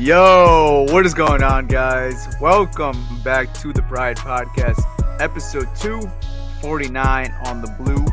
[0.00, 2.26] Yo, what is going on, guys?
[2.40, 4.80] Welcome back to the Pride Podcast,
[5.20, 8.06] episode 249 on the Blue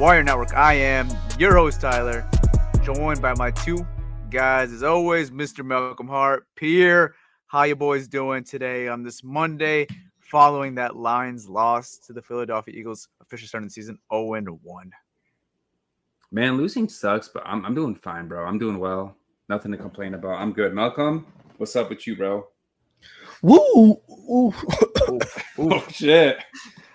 [0.00, 0.54] Wire Network.
[0.54, 2.24] I am your host, Tyler,
[2.84, 3.84] joined by my two
[4.30, 5.64] guys, as always, Mr.
[5.64, 6.46] Malcolm Hart.
[6.54, 7.16] Pierre,
[7.48, 9.88] how you boys doing today on this Monday
[10.20, 14.90] following that Lions loss to the Philadelphia Eagles, official starting the season 0 1?
[16.30, 18.46] Man, losing sucks, but I'm I'm doing fine, bro.
[18.46, 19.16] I'm doing well.
[19.48, 20.40] Nothing to complain about.
[20.40, 20.74] I'm good.
[20.74, 21.26] Malcolm,
[21.56, 22.46] what's up with you, bro?
[23.42, 24.00] Woo!
[24.30, 24.52] Ooh.
[25.58, 26.38] Oh shit.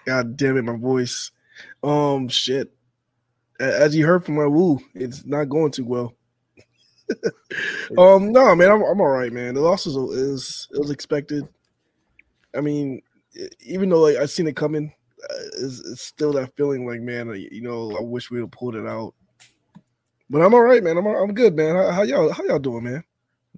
[0.05, 1.31] God damn it, my voice.
[1.81, 2.71] Um, shit.
[3.59, 6.13] As you heard from my woo, it's not going too well.
[7.97, 9.55] um, no, man, I'm, I'm all right, man.
[9.55, 11.47] The loss was is it was expected.
[12.55, 13.01] I mean,
[13.61, 14.93] even though like I've seen it coming,
[15.23, 18.51] uh, it's, it's still that feeling like, man, you know, I wish we would have
[18.51, 19.13] pulled it out.
[20.33, 20.97] But I'm all right, man.
[20.97, 21.75] I'm I'm good, man.
[21.75, 23.03] How, how y'all how y'all doing, man?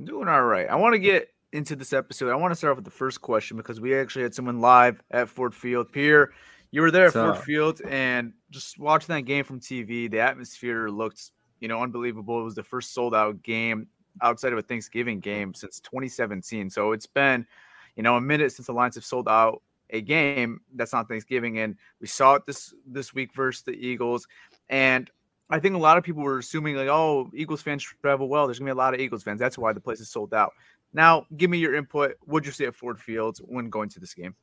[0.04, 0.68] Doing all right.
[0.70, 2.30] I want to get into this episode.
[2.30, 5.02] I want to start off with the first question because we actually had someone live
[5.12, 5.90] at Ford Field.
[5.94, 6.32] Pierre,
[6.72, 7.46] you were there What's at Ford?
[7.46, 10.12] Field and just watching that game from TV.
[10.12, 11.32] The atmosphere looked,
[11.62, 12.42] you know, unbelievable.
[12.42, 13.88] It was the first sold out game
[14.22, 16.70] outside of a Thanksgiving game since 2017.
[16.70, 17.48] So it's been,
[17.96, 21.60] you know, a minute since the Lions have sold out a game that's not Thanksgiving,
[21.60, 24.28] and we saw it this this week versus the Eagles.
[24.70, 25.10] And
[25.50, 28.48] I think a lot of people were assuming like, oh, Eagles fans travel well.
[28.48, 29.40] There's gonna be a lot of Eagles fans.
[29.40, 30.54] That's why the place is sold out.
[30.94, 32.16] Now, give me your input.
[32.22, 34.36] What'd you see at Ford Field when going to this game?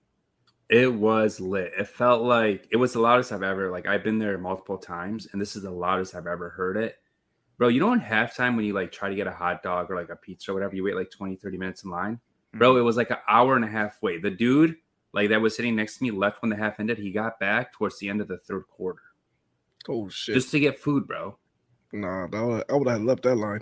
[0.68, 1.72] It was lit.
[1.78, 5.28] It felt like it was the loudest I've ever like I've been there multiple times,
[5.32, 6.96] and this is the loudest I've ever heard it.
[7.58, 9.96] Bro, you know in halftime when you like try to get a hot dog or
[9.96, 12.20] like a pizza or whatever, you wait like 20, 30 minutes in line.
[12.54, 12.80] Bro, mm-hmm.
[12.80, 14.22] it was like an hour and a half wait.
[14.22, 14.76] The dude
[15.12, 16.98] like that was sitting next to me left when the half ended.
[16.98, 19.02] He got back towards the end of the third quarter
[19.88, 20.34] Oh shit!
[20.34, 21.36] just to get food, bro.
[21.92, 23.60] nah, that would, I would have left that line.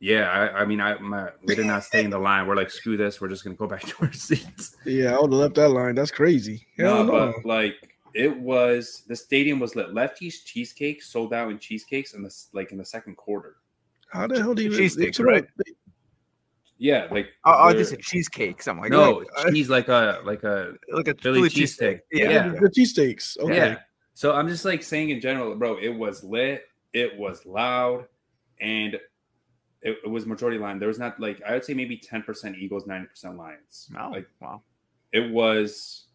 [0.00, 2.46] Yeah, I, I mean, I my, we did not stay in the line.
[2.48, 3.20] We're like, screw this.
[3.20, 4.76] We're just gonna go back to our seats.
[4.84, 5.94] Yeah, I would have left that line.
[5.94, 6.66] That's crazy.
[6.76, 7.32] Hell No, no.
[7.36, 7.74] but like
[8.14, 9.94] it was the stadium was lit.
[9.94, 13.56] Lefty's cheesecake sold out in cheesecakes in the like in the second quarter.
[14.08, 15.46] How the hell do you Cheesesteaks, they- right?
[15.56, 15.72] they-
[16.78, 18.60] Yeah, like oh, oh, I they're- just said cheesecake.
[18.60, 19.52] Something like no that.
[19.52, 21.78] cheese like a like a like a Philly Philly cheesesteak.
[21.78, 22.00] cheesesteak.
[22.12, 22.30] Yeah.
[22.30, 22.48] Yeah.
[22.60, 23.38] The cheesesteaks.
[23.38, 23.54] Okay.
[23.56, 23.76] yeah.
[24.14, 28.06] So I'm just like saying in general, bro, it was lit, it was loud,
[28.60, 28.94] and
[29.82, 30.78] it, it was majority line.
[30.78, 33.90] There was not like I would say maybe 10% Eagles, 90% Lions.
[33.98, 34.62] Oh, Like wow.
[35.12, 36.06] it was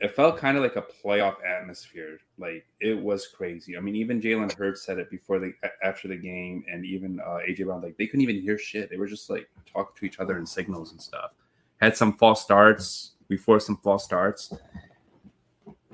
[0.00, 2.18] it felt kind of like a playoff atmosphere.
[2.38, 3.76] Like it was crazy.
[3.76, 5.52] I mean, even Jalen Hurts said it before the
[5.82, 8.90] after the game, and even uh, AJ Brown, like they couldn't even hear shit.
[8.90, 11.32] They were just like talking to each other in signals and stuff.
[11.78, 14.52] Had some false starts before some false starts.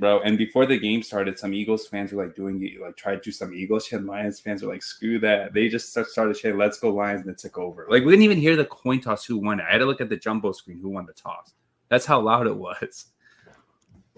[0.03, 3.15] Bro, and before the game started, some Eagles fans were like doing it, like tried
[3.15, 4.03] to do some Eagles shit.
[4.03, 5.55] Lions fans were like, screw that.
[5.55, 7.87] They just started saying, let's go Lions, and it took over.
[7.89, 9.67] Like, we didn't even hear the coin toss who won it.
[9.69, 11.55] I had to look at the jumbo screen who won the toss.
[11.89, 13.13] That's how loud it was.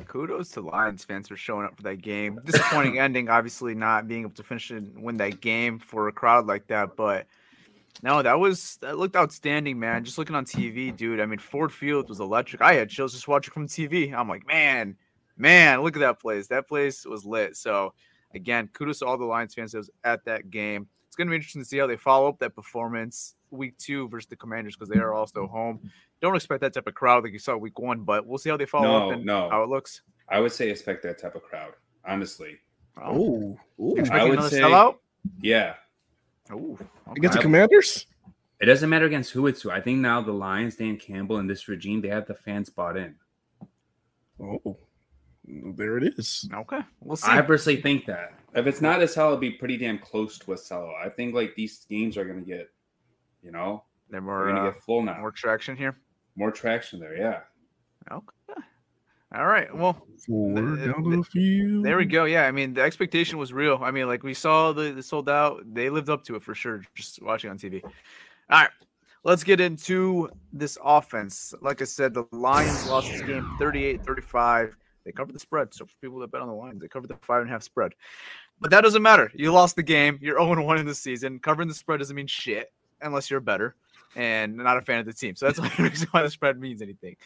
[0.09, 2.41] kudos to Lions fans for showing up for that game.
[2.47, 6.47] Disappointing ending, obviously not being able to finish and win that game for a crowd
[6.47, 7.27] like that, but
[8.03, 10.03] no, that was that looked outstanding, man.
[10.03, 11.21] Just looking on TV, dude.
[11.21, 12.63] I mean, Ford Field was electric.
[12.63, 14.15] I had chills just watching from TV.
[14.15, 14.97] I'm like, man,
[15.37, 16.47] man, look at that place.
[16.49, 17.57] That place was lit.
[17.57, 17.93] So
[18.35, 20.87] again, kudos to all the Lions fans that was at that game.
[21.07, 24.29] It's gonna be interesting to see how they follow up that performance week two versus
[24.29, 25.91] the Commanders because they are also home.
[26.21, 28.57] Don't expect that type of crowd like you saw week one, but we'll see how
[28.57, 29.49] they follow No, up and no.
[29.51, 30.03] how it looks.
[30.29, 31.75] I would say expect that type of crowd.
[32.05, 32.59] Honestly,
[33.03, 33.97] Oh, ooh.
[34.11, 34.97] I would another say- sellout?
[35.41, 35.75] yeah.
[36.53, 36.79] Ooh,
[37.17, 38.07] against the Commanders.
[38.61, 39.71] It doesn't matter against who it's who.
[39.71, 42.97] I think now the Lions, Dan Campbell, and this regime, they have the fans bought
[42.97, 43.15] in.
[44.41, 44.77] Oh,
[45.47, 46.49] there it is.
[46.53, 46.81] okay.
[47.01, 47.31] We'll see.
[47.31, 50.53] I personally think that if it's not a sell, it'll be pretty damn close to
[50.53, 50.93] a sell.
[51.03, 52.71] I think like these games are gonna get,
[53.43, 55.13] you know, They're we're more gonna uh, get full now.
[55.13, 55.97] more More, traction here.
[56.37, 57.41] More traction there, yeah.
[58.11, 58.61] Okay.
[59.35, 59.75] All right.
[59.75, 61.85] Well, Forward down the field.
[61.85, 62.25] There we go.
[62.25, 63.81] Yeah, I mean the expectation was real.
[63.83, 65.63] I mean, like we saw the, the sold out.
[65.75, 66.83] They lived up to it for sure.
[66.95, 67.83] Just watching on TV.
[67.83, 67.91] All
[68.51, 68.71] right,
[69.25, 71.53] let's get into this offense.
[71.61, 74.75] Like I said, the Lions lost this game 38-35.
[75.05, 75.75] They covered the spread.
[75.75, 77.63] So for people that bet on the Lions, they covered the five and a half
[77.63, 77.93] spread.
[78.61, 79.31] But that doesn't matter.
[79.35, 80.19] You lost the game.
[80.21, 81.39] You're 0-1 in the season.
[81.39, 82.73] Covering the spread doesn't mean shit
[83.03, 83.75] unless you're better
[84.17, 85.37] and not a fan of the team.
[85.37, 87.17] So that's the reason why the spread means anything.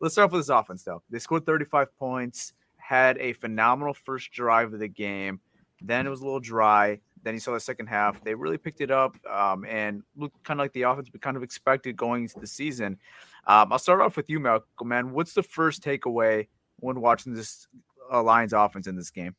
[0.00, 1.02] Let's start off with this offense, though.
[1.10, 5.40] They scored 35 points, had a phenomenal first drive of the game.
[5.80, 7.00] Then it was a little dry.
[7.22, 8.22] Then you saw the second half.
[8.22, 11.36] They really picked it up um, and looked kind of like the offense we kind
[11.36, 12.98] of expected going into the season.
[13.46, 14.88] Um, I'll start off with you, Malcolm.
[14.88, 16.48] Man, what's the first takeaway
[16.84, 17.66] when watching this
[18.12, 19.34] uh, Lions offense in this game?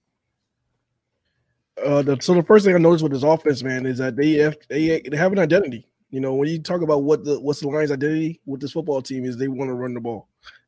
[1.84, 4.34] Uh, the, so the first thing I noticed with this offense, man, is that they
[4.34, 5.88] have they, have an identity.
[6.10, 9.02] You know, when you talk about what the what's the Lions' identity with this football
[9.02, 10.28] team is, they want to run the ball,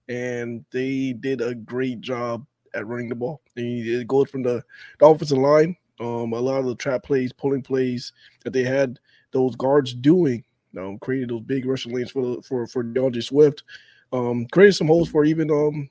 [0.09, 3.41] and they did a great job at running the ball.
[3.55, 4.63] They, it goes from the,
[4.99, 8.11] the offensive line, um, a lot of the trap plays, pulling plays
[8.43, 8.99] that they had
[9.31, 10.43] those guards doing,
[10.77, 13.63] um, created those big rushing lanes for for for D'Andre Swift,
[14.11, 15.89] um, created some holes for even um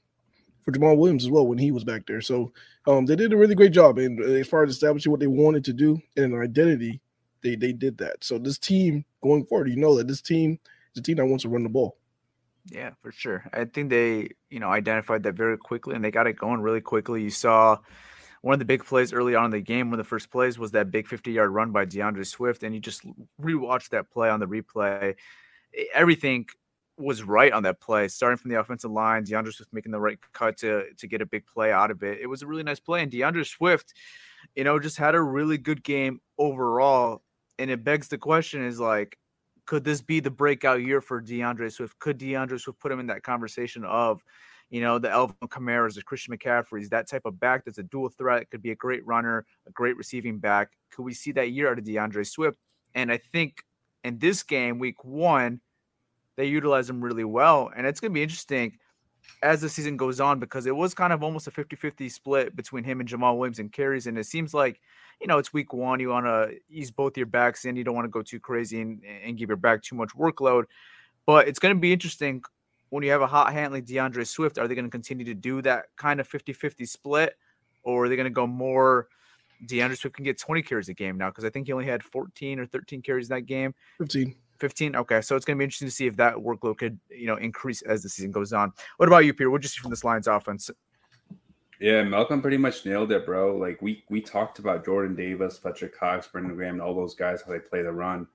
[0.66, 2.20] for Jamaal Williams as well when he was back there.
[2.20, 2.52] So
[2.88, 3.98] um, they did a really great job.
[3.98, 7.00] And as far as establishing what they wanted to do and an identity,
[7.42, 8.24] they they did that.
[8.24, 10.58] So this team going forward, you know that this team
[10.92, 11.96] is a team that wants to run the ball.
[12.64, 13.48] Yeah, for sure.
[13.52, 16.80] I think they, you know, identified that very quickly and they got it going really
[16.80, 17.22] quickly.
[17.22, 17.78] You saw
[18.42, 20.58] one of the big plays early on in the game, one of the first plays
[20.58, 22.64] was that big 50 yard run by D'Andre Swift.
[22.64, 23.02] And you just
[23.40, 25.14] rewatch that play on the replay.
[25.94, 26.46] Everything
[26.98, 30.18] was right on that play, starting from the offensive line, D'Andre Swift making the right
[30.32, 32.18] cut to to get a big play out of it.
[32.20, 33.02] It was a really nice play.
[33.02, 33.94] And D'Andre Swift,
[34.54, 37.22] you know, just had a really good game overall.
[37.58, 39.18] And it begs the question is like,
[39.66, 41.98] could this be the breakout year for D'Andre Swift?
[41.98, 44.22] Could D'Andre Swift put him in that conversation of,
[44.70, 48.08] you know, the Alvin Kamara's, the Christian McCaffrey's, that type of back that's a dual
[48.08, 50.70] threat, could be a great runner, a great receiving back.
[50.90, 52.58] Could we see that year out of D'Andre Swift?
[52.94, 53.62] And I think
[54.04, 55.60] in this game, week one,
[56.36, 57.70] they utilize him really well.
[57.76, 58.78] And it's going to be interesting
[59.42, 62.56] as the season goes on because it was kind of almost a 50 50 split
[62.56, 64.06] between him and Jamaal Williams and carries.
[64.06, 64.80] And it seems like,
[65.20, 66.00] you know, it's week one.
[66.00, 67.76] You want to ease both your backs in.
[67.76, 70.64] You don't want to go too crazy and, and give your back too much workload.
[71.24, 72.42] But it's going to be interesting
[72.90, 74.58] when you have a hot hand like D'Andre Swift.
[74.58, 77.34] Are they going to continue to do that kind of 50 50 split?
[77.82, 79.08] Or are they going to go more?
[79.64, 82.02] D'Andre Swift can get 20 carries a game now because I think he only had
[82.02, 83.74] 14 or 13 carries that game.
[83.98, 84.34] 15.
[84.58, 84.96] 15.
[84.96, 87.36] Okay, so it's going to be interesting to see if that workload could, you know,
[87.36, 88.72] increase as the season goes on.
[88.96, 89.50] What about you, Peter?
[89.50, 90.70] What did you see from this Lions offense?
[91.78, 93.56] Yeah, Malcolm pretty much nailed it, bro.
[93.56, 97.42] Like we we talked about Jordan Davis, Fletcher Cox, Brandon Graham, and all those guys
[97.42, 98.26] how they play the run,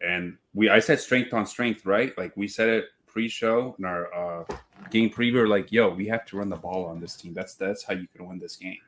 [0.00, 2.16] and we I said strength on strength, right?
[2.18, 4.44] Like we said it pre-show in our uh,
[4.90, 5.46] game preview.
[5.46, 7.34] Like, yo, we have to run the ball on this team.
[7.34, 8.78] That's that's how you can win this game,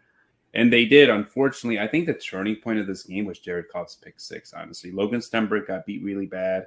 [0.54, 1.10] and they did.
[1.10, 4.54] Unfortunately, I think the turning point of this game was Jared Goff's pick six.
[4.54, 6.66] Honestly, Logan Stenberg got beat really bad.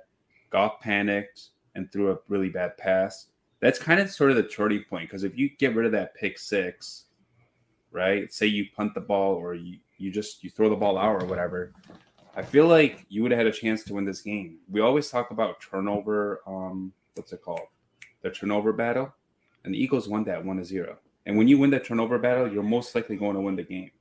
[0.49, 3.27] Goff panicked and threw a really bad pass.
[3.59, 6.15] That's kind of sort of the turning point because if you get rid of that
[6.15, 7.05] pick six
[7.91, 8.31] right?
[8.31, 11.25] Say you punt the ball or you, you just you throw the ball out or
[11.25, 11.73] whatever.
[12.35, 14.59] I feel like you would have had a chance to win this game.
[14.69, 17.67] We always talk about turnover, um, what's it called?
[18.21, 19.13] The turnover battle.
[19.63, 20.97] And the Eagles won that one to zero.
[21.27, 23.91] And when you win that turnover battle, you're most likely going to win the game.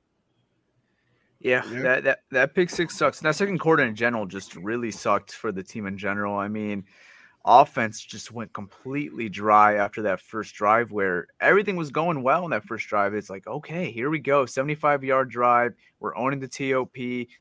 [1.39, 1.81] Yeah, Yeah.
[1.81, 3.19] that that that pick six sucks.
[3.19, 6.35] And that second quarter in general just really sucked for the team in general.
[6.35, 6.85] I mean,
[7.45, 12.51] offense just went completely dry after that first drive where everything was going well in
[12.51, 13.13] that first drive.
[13.13, 14.45] It's like, okay, here we go.
[14.45, 15.73] 75 yard drive.
[15.99, 16.95] We're owning the TOP.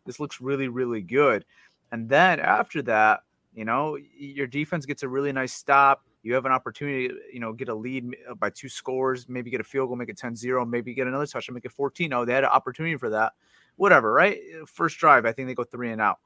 [0.04, 1.44] This looks really, really good.
[1.92, 3.20] And then after that,
[3.54, 6.04] you know, your defense gets a really nice stop.
[6.26, 9.60] You have an opportunity, you know, get a lead uh, by two scores, maybe get
[9.60, 12.12] a field goal, make it 10-0, maybe get another touchdown, make it 14.
[12.12, 13.34] Oh, they had an opportunity for that.
[13.76, 14.38] Whatever, right?
[14.66, 16.18] First drive, I think they go three and out.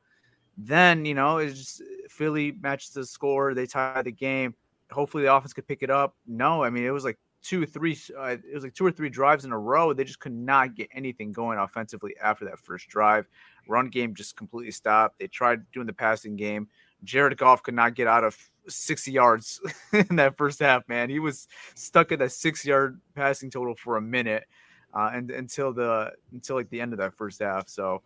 [0.57, 4.55] Then, you know, it's just Philly matches the score, they tie the game.
[4.91, 6.17] Hopefully the offense could pick it up.
[6.27, 9.11] No, I mean, it was like two, three, uh, it was like two or three
[9.11, 9.93] drives in a row.
[9.93, 13.29] They just could not get anything going offensively after that first drive.
[13.69, 15.19] Run game just completely stopped.
[15.19, 16.69] They tried doing the passing game.
[17.05, 18.37] Jared Goff could not get out of
[18.69, 19.61] 60 yards
[19.93, 21.11] in that first half, man.
[21.11, 24.45] He was stuck at that six yard passing total for a minute.
[24.93, 27.69] Uh, and until the until like the end of that first half.
[27.69, 28.03] So,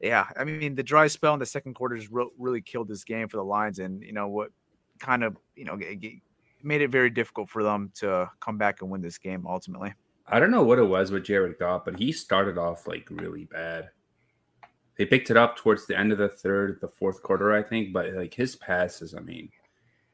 [0.00, 3.04] yeah, I mean the dry spell in the second quarter just re- really killed this
[3.04, 4.50] game for the Lions, and you know what
[4.98, 5.78] kind of you know
[6.62, 9.92] made it very difficult for them to come back and win this game ultimately.
[10.26, 13.44] I don't know what it was with Jared Goff, but he started off like really
[13.44, 13.90] bad.
[14.96, 17.92] They picked it up towards the end of the third, the fourth quarter, I think.
[17.92, 19.50] But like his passes, I mean,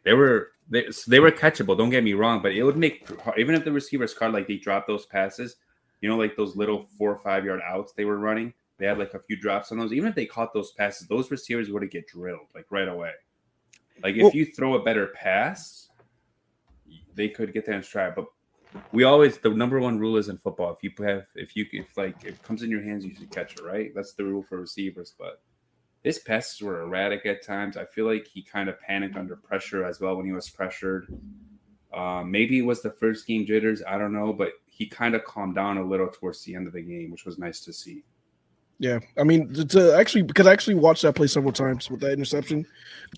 [0.04, 1.76] they were they, they were catchable.
[1.76, 4.56] Don't get me wrong, but it would make even if the receivers caught like they
[4.56, 5.56] dropped those passes,
[6.00, 8.54] you know, like those little four or five yard outs they were running.
[8.78, 9.92] They had like a few drops on those.
[9.92, 13.12] Even if they caught those passes, those receivers would have get drilled like right away.
[14.02, 15.90] Like if well, you throw a better pass,
[17.14, 18.14] they could get there in stride.
[18.14, 18.26] But
[18.92, 20.72] we always the number one rule is in football.
[20.72, 23.30] If you have if you if like if it comes in your hands, you should
[23.30, 23.92] catch it, right?
[23.94, 25.14] That's the rule for receivers.
[25.18, 25.40] But
[26.02, 27.76] his passes were erratic at times.
[27.76, 31.06] I feel like he kind of panicked under pressure as well when he was pressured.
[31.92, 33.82] Uh, maybe it was the first game jitters.
[33.86, 36.72] I don't know, but he kind of calmed down a little towards the end of
[36.72, 38.04] the game, which was nice to see.
[38.78, 42.00] Yeah, I mean, to, to actually because I actually watched that play several times with
[42.00, 42.66] that interception.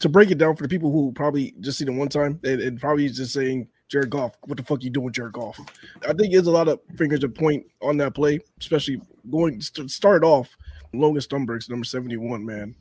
[0.01, 2.61] To break it down for the people who probably just seen it one time and,
[2.61, 4.33] and probably just saying Jared Goff.
[4.47, 5.61] What the fuck you doing, Jared Goff?
[6.09, 9.87] I think there's a lot of fingers to point on that play, especially going to
[9.87, 10.57] start off.
[10.95, 12.75] Logan Stumberg's number 71, man.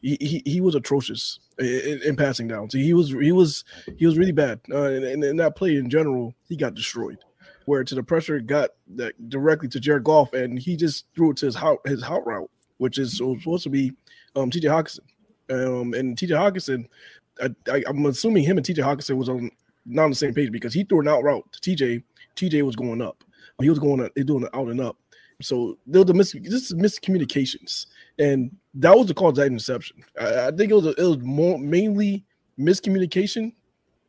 [0.00, 2.70] He, he, he was atrocious in, in, passing down.
[2.70, 3.64] So he was he was
[3.98, 4.60] he was really bad.
[4.70, 7.18] Uh, and, in that play in general, he got destroyed.
[7.66, 11.36] Where to the pressure got that directly to Jared Goff, and he just threw it
[11.38, 13.92] to his hot his hot route, which is supposed to be
[14.34, 14.68] um, T.J.
[14.68, 15.00] Hockenson.
[15.50, 16.34] Um, and T.J.
[16.34, 16.86] Hockenson,
[17.42, 18.80] I, I, I'm assuming him and T.J.
[18.80, 19.50] Hockenson was on
[19.88, 22.02] not on the same page because he threw an out route to TJ.
[22.36, 23.24] TJ was going up.
[23.60, 24.96] He was going he doing it out and up.
[25.40, 27.86] So there was a mis- this is miscommunications,
[28.18, 30.04] and that was the cause of that interception.
[30.20, 32.24] I, I think it was a, it was more mainly
[32.58, 33.52] miscommunication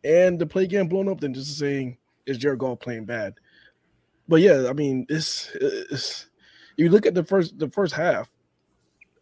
[0.04, 3.36] and the play getting blown up than just saying is Jared Goff playing bad.
[4.28, 6.28] But yeah, I mean, it's, it's
[6.78, 8.30] you look at the first the first half,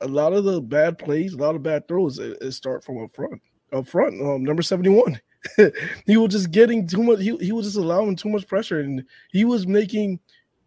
[0.01, 3.03] a lot of the bad plays, a lot of bad throws, it, it start from
[3.03, 3.41] up front.
[3.73, 5.19] Up front, um, number seventy one.
[6.05, 7.19] he was just getting too much.
[7.19, 10.19] He, he was just allowing too much pressure, and he was making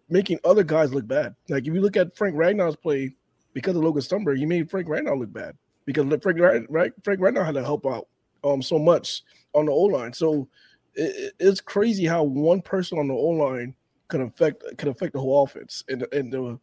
[0.08, 1.34] making other guys look bad.
[1.48, 3.14] Like if you look at Frank Ragnow's play,
[3.54, 7.44] because of Logan Stumberg, he made Frank Ragnow look bad because Frank right, Frank Ragnow
[7.44, 8.08] had to help out
[8.44, 9.22] um so much
[9.54, 10.12] on the O line.
[10.12, 10.48] So
[10.94, 13.74] it, it's crazy how one person on the O line
[14.08, 16.58] can affect can affect the whole offense and and the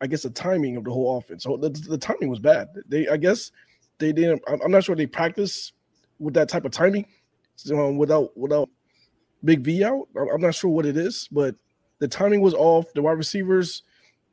[0.00, 1.44] I guess the timing of the whole offense.
[1.44, 2.68] So the, the timing was bad.
[2.88, 3.52] They I guess
[3.98, 4.42] they didn't.
[4.48, 5.74] I'm not sure they practiced
[6.18, 7.06] with that type of timing
[7.72, 8.68] um, without without
[9.44, 10.08] Big V out.
[10.16, 11.54] I'm not sure what it is, but
[11.98, 12.92] the timing was off.
[12.94, 13.82] The wide receivers,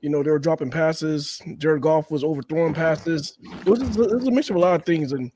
[0.02, 1.42] you know, they were dropping passes.
[1.58, 3.38] Jared Goff was overthrowing passes.
[3.42, 5.32] It was, just, it was a mix of a lot of things, and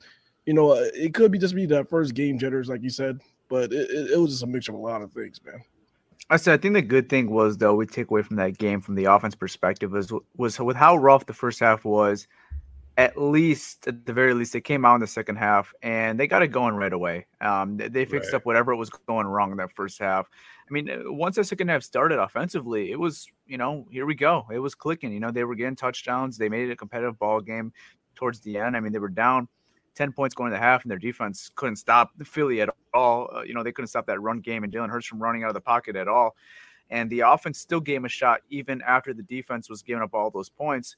[0.46, 3.72] you know, it could be just be that first game jitters, like you said, but
[3.72, 5.62] it, it, was just a mix of a lot of things, man.
[6.30, 8.82] I said I think the good thing was though we take away from that game
[8.82, 12.28] from the offense perspective was was with how rough the first half was
[12.98, 16.28] at least at the very least they came out in the second half and they
[16.28, 17.26] got it going right away.
[17.42, 18.38] Um, they, they, fixed right.
[18.38, 20.30] up whatever was going wrong in that first half.
[20.70, 24.14] I mean uh, once the second half started offensively it was you know here we
[24.14, 24.46] go.
[24.52, 26.38] It was clicking you know they were getting touchdowns.
[26.38, 27.74] They made it a competitive ball game
[28.16, 28.78] towards the end.
[28.78, 29.48] I mean they were down
[29.96, 33.30] 10 points going to the half and their defense couldn't stop the philly at all.
[33.36, 35.50] Uh, you know they couldn't stop that run game and Jalen hurts from running out
[35.50, 36.36] of the pocket at all.
[36.92, 40.14] And the offense still gave him a shot even after the defense was giving up
[40.14, 40.96] all those points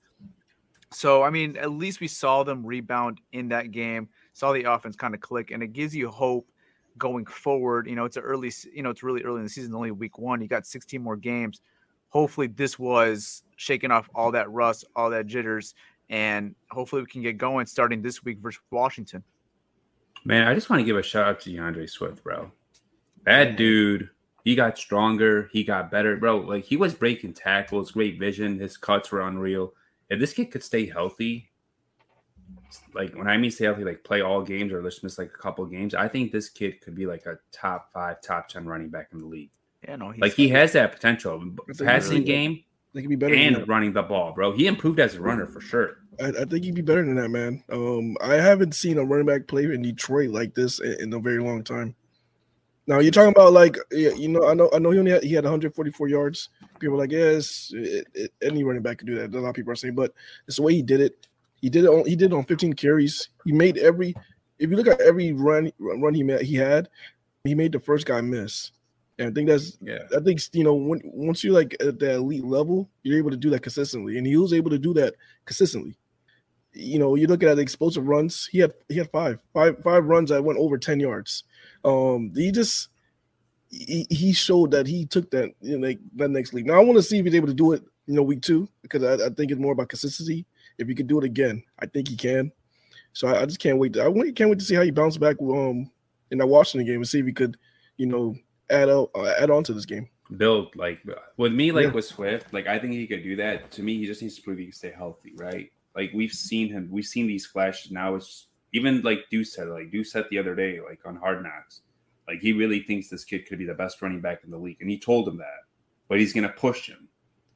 [0.95, 4.95] so, I mean, at least we saw them rebound in that game, saw the offense
[4.95, 6.49] kind of click, and it gives you hope
[6.97, 7.85] going forward.
[7.87, 10.17] You know, it's an early, you know, it's really early in the season, only week
[10.17, 10.41] one.
[10.41, 11.59] You got 16 more games.
[12.07, 15.75] Hopefully, this was shaking off all that rust, all that jitters,
[16.09, 19.21] and hopefully we can get going starting this week versus Washington.
[20.23, 22.49] Man, I just want to give a shout out to D'Andre Swift, bro.
[23.25, 24.09] That dude,
[24.45, 26.37] he got stronger, he got better, bro.
[26.37, 29.73] Like he was breaking tackles, great vision, his cuts were unreal
[30.09, 31.49] if this kid could stay healthy,
[32.93, 35.37] like when I mean stay healthy, like play all games or let's miss like a
[35.37, 38.89] couple games, I think this kid could be like a top five, top ten running
[38.89, 39.51] back in the league.
[39.87, 41.43] Yeah, no, like he has that potential.
[41.79, 44.51] Passing really game, they can be better and running the ball, bro.
[44.53, 45.97] He improved as a runner for sure.
[46.19, 47.61] I, I, think he'd be better than that, man.
[47.69, 51.19] Um, I haven't seen a running back play in Detroit like this in, in a
[51.19, 51.93] very long time.
[52.87, 55.33] Now you're talking about like you know I know I know he only had, he
[55.33, 56.49] had 144 yards.
[56.79, 59.33] People are like yes, it, it, any running back could do that.
[59.33, 60.13] A lot of people are saying, but
[60.47, 61.27] it's the way he did it.
[61.61, 63.29] He did it on he did it on 15 carries.
[63.43, 64.13] He made every
[64.59, 66.89] if you look at every run run he made, he had,
[67.43, 68.71] he made the first guy miss.
[69.17, 69.99] And I think that's yeah.
[70.15, 73.37] I think you know when once you're like at the elite level, you're able to
[73.37, 75.15] do that consistently, and he was able to do that
[75.45, 75.97] consistently.
[76.73, 78.47] You know, you look at the explosive runs.
[78.51, 81.45] He had he had five five five runs that went over ten yards.
[81.85, 82.89] Um, he just
[83.69, 86.65] he, he showed that he took that you know like that next league.
[86.65, 87.83] Now I want to see if he's able to do it.
[88.07, 90.45] You know, week two because I, I think it's more about consistency.
[90.77, 92.51] If he could do it again, I think he can.
[93.13, 93.93] So I, I just can't wait.
[93.93, 95.89] To, I can't wait to see how he bounces back um
[96.31, 97.57] in that Washington game and see if he could,
[97.97, 98.35] you know,
[98.69, 100.09] add up, uh, add on to this game.
[100.37, 100.99] Build like
[101.37, 101.91] with me, like yeah.
[101.91, 103.71] with Swift, like I think he could do that.
[103.71, 105.71] To me, he just needs to prove he can stay healthy, right?
[105.95, 107.91] Like we've seen him, we've seen these flashes.
[107.91, 111.43] Now it's even like Duce said, like Duce said the other day, like on Hard
[111.43, 111.81] Knocks,
[112.27, 114.77] like he really thinks this kid could be the best running back in the league,
[114.81, 115.63] and he told him that,
[116.07, 117.07] but he's gonna push him.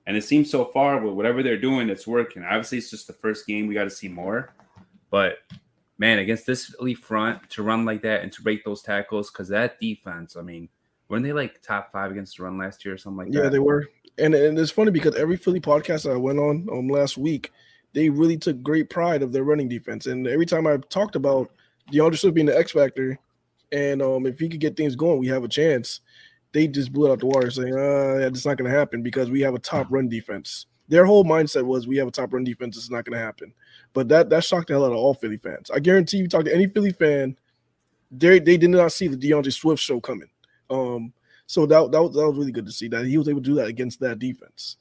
[0.07, 2.43] And it seems so far with whatever they're doing, it's working.
[2.43, 3.67] Obviously, it's just the first game.
[3.67, 4.55] We got to see more.
[5.11, 5.37] But
[5.99, 9.49] man, against this Philly front to run like that and to break those tackles, because
[9.49, 10.67] that defense, I mean,
[11.09, 13.43] weren't they like top five against the run last year or something like yeah, that?
[13.45, 13.85] Yeah, they were.
[14.17, 17.51] And and it's funny because every Philly podcast I went on um last week,
[17.93, 20.05] they really took great pride of their running defense.
[20.05, 21.51] And every time I talked about
[21.91, 23.17] D'Andre Swift being the X factor,
[23.71, 26.01] and um if he could get things going, we have a chance.
[26.51, 29.29] They just blew it out the water, saying, "Uh, it's not going to happen because
[29.29, 32.43] we have a top run defense." Their whole mindset was, "We have a top run
[32.43, 32.75] defense.
[32.75, 33.53] It's not going to happen."
[33.93, 35.69] But that that shocked the hell out of all Philly fans.
[35.69, 37.37] I guarantee you, talk to any Philly fan,
[38.11, 40.29] they they did not see the D'Andre Swift show coming.
[40.69, 41.13] Um,
[41.45, 43.49] so that that was, that was really good to see that he was able to
[43.49, 44.77] do that against that defense.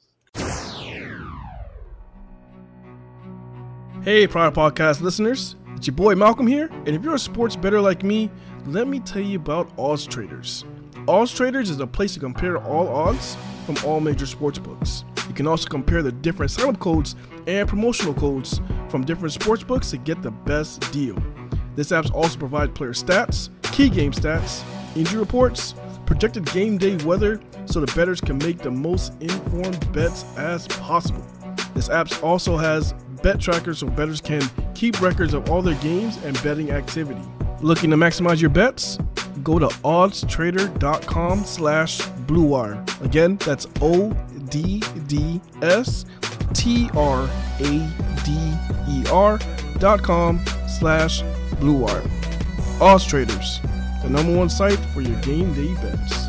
[4.01, 6.69] Hey, Pride Podcast listeners, it's your boy Malcolm here.
[6.85, 8.31] And if you're a sports better like me,
[8.65, 10.63] let me tell you about Odds Traders.
[11.05, 15.03] Odds Traders is a place to compare all odds from all major sports books.
[15.27, 19.91] You can also compare the different sign-up codes and promotional codes from different sports books
[19.91, 21.21] to get the best deal.
[21.75, 24.63] This app also provides player stats, key game stats,
[24.95, 30.23] injury reports, projected game day weather so the bettors can make the most informed bets
[30.37, 31.25] as possible.
[31.75, 34.41] This app also has bet trackers so bettors can
[34.75, 37.21] keep records of all their games and betting activity.
[37.61, 38.97] Looking to maximize your bets?
[39.43, 43.03] Go to oddstrader.com slash bluewire.
[43.03, 44.11] Again, that's O
[44.49, 46.05] D D S
[46.53, 47.29] T R
[47.59, 47.89] A
[48.25, 48.53] D
[48.89, 49.39] E R
[49.79, 50.43] dot com
[50.79, 51.23] slash
[51.59, 52.03] Blue Wire.
[52.81, 53.59] Odds Traders,
[54.01, 56.28] the number one site for your game day bets.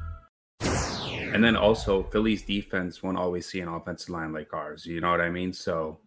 [1.33, 4.85] And then also Philly's defense won't always see an offensive line like ours.
[4.85, 5.53] You know what I mean?
[5.53, 5.99] So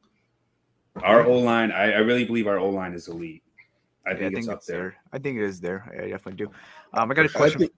[1.03, 3.43] our O line, I, I, really believe our O line is elite.
[4.07, 4.79] I think, yeah, I think it's, up there.
[4.79, 4.97] there.
[5.13, 5.91] I think it is there.
[5.93, 6.51] I definitely do.
[6.93, 7.57] Um, I got a question.
[7.57, 7.73] I think,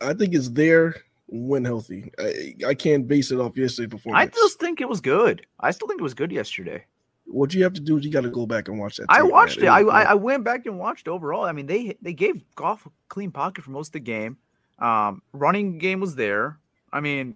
[0.00, 0.94] I think it's there
[1.26, 2.12] when healthy.
[2.18, 4.32] I, I can't base it off yesterday's performance.
[4.32, 5.46] I just think it was good.
[5.60, 6.84] I still think it was good yesterday.
[7.26, 9.06] What you have to do is you got to go back and watch that.
[9.08, 9.66] I watched man.
[9.66, 9.90] it.
[9.90, 11.44] I, I went back and watched overall.
[11.44, 14.38] I mean, they they gave Goff a clean pocket for most of the game.
[14.78, 16.60] Um, running game was there.
[16.92, 17.34] I mean,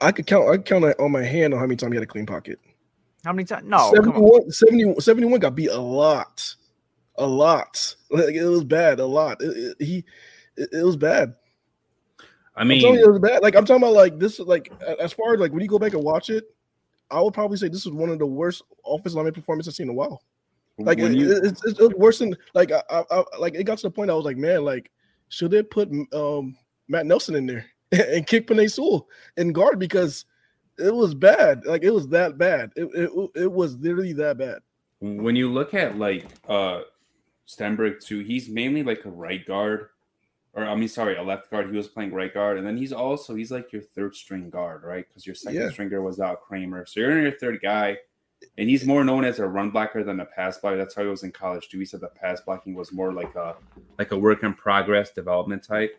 [0.00, 0.48] I could count.
[0.48, 2.58] I could count on my hand on how many times he had a clean pocket.
[3.24, 3.64] how many times?
[3.66, 6.54] No, 71, 71, 71 got beat a lot,
[7.16, 7.94] a lot.
[8.10, 9.40] Like it was bad, a lot.
[9.42, 10.04] It, it- he,
[10.56, 11.34] it, it was bad.
[12.54, 13.42] I I'm mean, telling you, it was bad.
[13.42, 14.38] Like I'm talking about, like this.
[14.38, 16.44] Like as far as like when you go back and watch it,
[17.10, 19.84] I would probably say this was one of the worst offensive lineman performances I've seen
[19.86, 20.22] in a while.
[20.78, 23.64] Like it, you, it- it's, it's, it's worse than like I, I, I like it
[23.64, 24.90] got to the point I was like, man, like
[25.28, 26.56] should they put um
[26.88, 30.24] Matt Nelson in there and kick Penei Sewell in guard because
[30.78, 31.64] it was bad.
[31.64, 32.72] Like it was that bad.
[32.76, 34.58] It, it, it was literally that bad.
[35.00, 36.82] when you look at like uh
[37.46, 39.90] Stenberg too, he's mainly like a right guard,
[40.52, 41.70] or I mean, sorry, a left guard.
[41.70, 44.82] He was playing right guard, and then he's also he's like your third string guard,
[44.82, 45.06] right?
[45.08, 45.70] Because your second Yeah.
[45.70, 47.98] stringer was out Kramer, so you're in your third guy,
[48.58, 50.76] and he's more known as a run blocker than a pass blocker.
[50.76, 51.78] That's how he was in college too.
[51.78, 53.54] He said that pass blocking was more like a
[53.98, 55.96] like a work in progress development type.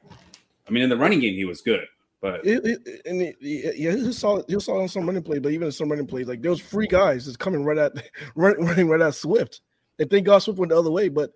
[0.68, 1.86] I mean, in the running game, he was good,
[2.22, 4.46] but It, it, and it, yeah, he was solid.
[4.48, 6.52] He was solid on some running plays, but even in some running plays, like there
[6.52, 7.94] was free guys that's coming right at
[8.36, 9.62] running, running right at Swift.
[10.00, 11.32] And thank God Swift went the other way, but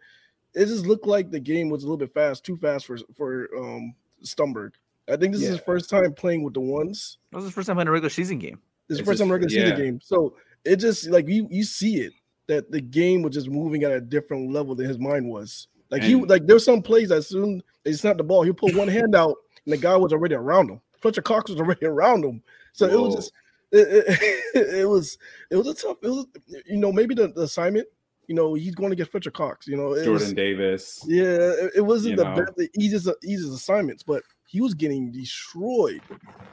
[0.54, 3.48] it just looked like the game was a little bit fast, too fast for for
[3.58, 4.72] um Stumberg.
[5.10, 7.18] I think this is his first time playing with the ones.
[7.32, 8.60] That was his first time in a regular season game.
[8.88, 9.86] This is It's the first his time regular fir- season yeah.
[9.86, 10.00] game.
[10.04, 12.14] So it just like you you see it
[12.48, 15.68] that the game was just moving at a different level than his mind was.
[15.92, 18.88] Like he like there's some plays that soon they snapped the ball, he'll put one
[18.88, 20.82] hand out and the guy was already around him.
[21.02, 22.42] Fletcher Cox was already around him.
[22.74, 23.34] So it was just
[23.72, 25.18] it, it, it was
[25.50, 26.26] it was a tough it was
[26.66, 27.88] you know maybe the, the assignment
[28.28, 31.04] you know he's going to get Fletcher Cox you know it Jordan was, Davis.
[31.08, 36.02] yeah it, it wasn't the, best, the easiest easiest assignments but he was getting destroyed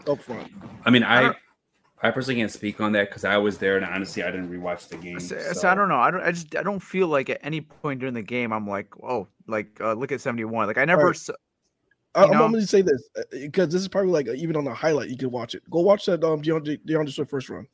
[0.09, 0.51] up front
[0.85, 1.37] I mean, I don't-
[2.03, 4.89] I personally can't speak on that because I was there, and honestly, I didn't rewatch
[4.89, 5.19] the game.
[5.21, 5.97] So, so- so I don't know.
[5.99, 6.23] I don't.
[6.23, 6.55] I just.
[6.57, 9.95] I don't feel like at any point during the game I'm like, oh, like uh,
[9.95, 10.67] look at 71.
[10.69, 11.07] Like I never.
[11.07, 11.15] Right.
[11.17, 11.31] s-
[12.15, 12.49] I, You I'm know?
[12.49, 15.31] going to say this because this is probably like even on the highlight you can
[15.31, 17.67] watch it go watch that um D'Andre, D'Andre Swift first run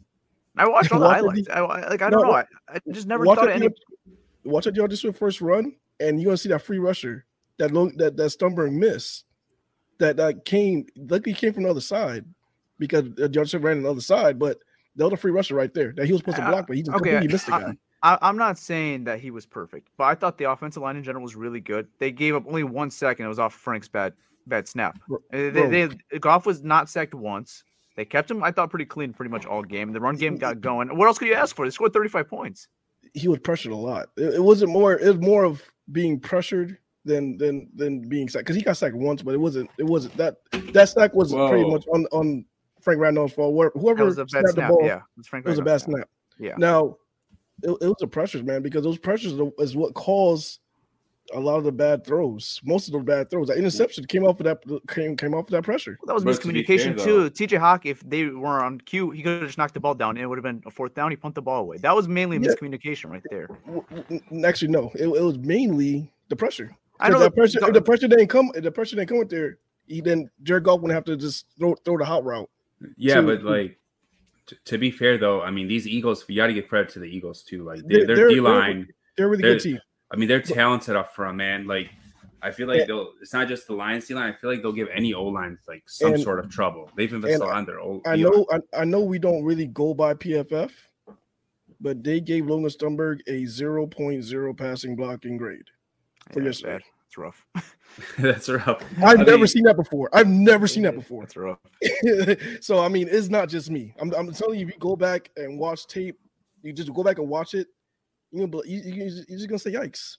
[0.56, 1.48] I watched all the highlights.
[1.48, 2.32] I, I- like I don't know.
[2.32, 3.68] I, I just never watch thought that any.
[3.68, 7.24] D'Andre- watch that D'Andre Swift first run and you're gonna see that free rusher
[7.58, 9.24] that lo- that that Stumberg missed
[9.98, 12.24] that that came luckily came from the other side
[12.78, 14.58] because uh, D'Andre ran on the other side but
[14.96, 16.94] the other free rusher right there that he was supposed to block but he just
[16.96, 17.76] okay, completely missed the I- guy.
[18.02, 21.02] I, I'm not saying that he was perfect, but I thought the offensive line in
[21.02, 21.88] general was really good.
[21.98, 23.24] They gave up only one second.
[23.24, 24.12] It was off Frank's bad
[24.46, 24.98] bad snap.
[25.08, 27.64] Bro- Uh, They, they, Goff was not sacked once.
[27.96, 29.90] They kept him, I thought, pretty clean pretty much all game.
[29.94, 30.94] The run game got going.
[30.98, 31.64] What else could you ask for?
[31.64, 32.68] They scored 35 points.
[33.14, 34.08] he was pressured a lot.
[34.18, 34.98] It, it wasn't more.
[34.98, 38.96] It was more of being pressured than than than being sacked because he got sacked
[38.96, 39.70] once, but it wasn't.
[39.78, 40.36] It wasn't that
[40.74, 42.44] that sack was pretty much on on
[42.84, 43.54] Frank Randolph's fault.
[43.54, 44.68] Where- Whoever That was a bad snapped the snap.
[44.70, 46.08] ball, Yeah, it was Frank it was a bad Randolph's snap.
[46.38, 46.54] Yeah.
[46.58, 46.96] Now,
[47.62, 50.60] it, it was the pressures, man, because those pressures is what caused
[51.32, 52.60] a lot of the bad throws.
[52.64, 55.50] Most of the bad throws, that interception came off of that came came off of
[55.52, 55.96] that pressure.
[56.02, 57.30] Well, that was But to miscommunication fair, too.
[57.30, 60.10] TJ Hawk, if they were on cue, he could have just knocked the ball down
[60.16, 61.10] and it would have been a fourth down.
[61.10, 61.78] He pumped the ball away.
[61.78, 62.48] That was mainly Yeah.
[62.50, 63.46] miscommunication right there.
[63.66, 66.76] W- w- Actually, no, it, it was mainly the pressure.
[67.00, 68.96] I know Because that that- pressure, Go- if the pressure didn't come, if the pressure
[68.96, 72.04] didn't come with there, he then Jared Goff wouldn't have to just throw throw the
[72.04, 72.50] hot route.
[72.96, 73.78] Yeah, to- but like
[74.46, 76.98] t- to be fair though, I mean these Eagles, you got to give credit to
[77.00, 77.62] the Eagles too.
[77.64, 79.78] Like They're- their, their they're- D line, They're a really They're- good team.
[80.10, 81.66] I mean they're talented up front, man.
[81.66, 81.90] Like
[82.42, 82.84] I feel like Yeah.
[82.86, 83.12] they'll.
[83.22, 84.30] It's not just the Lions D line.
[84.30, 86.90] I feel like they'll give any O line like some And- sort of trouble.
[86.94, 88.02] They've invested and on their O.
[88.06, 88.32] I D-line.
[88.32, 90.70] I know, I, I know we don't really go by PFF,
[91.80, 95.64] but they gave Logan Stumberg a 0.0 passing blocking grade.
[96.32, 96.84] For Yeah, it's yesterday.
[97.16, 97.32] Bad.
[97.54, 97.76] It's rough.
[98.18, 98.82] that's rough.
[98.98, 100.10] I've I never mean- seen that before.
[100.12, 101.22] I've never seen that before.
[101.22, 101.58] That's rough.
[102.60, 103.94] so I mean, it's not just me.
[104.00, 106.18] I'm, I'm telling you, if you go back and watch tape,
[106.62, 107.68] you just go back and watch it.
[108.32, 108.94] You know, you, you,
[109.28, 110.16] you're just gonna say yikes.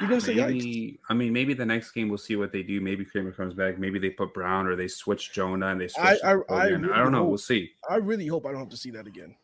[0.00, 0.96] You're gonna say yikes.
[1.10, 2.80] I mean maybe the next game we'll see what they do.
[2.80, 3.78] Maybe Kramer comes back.
[3.78, 6.20] Maybe they put Brown or they switch Jonah and they switch.
[6.24, 6.90] I- I- I Hogan.
[6.90, 7.18] I, don't know.
[7.18, 7.70] hope- We'll see.
[7.90, 9.34] I really hope I don't have to see that again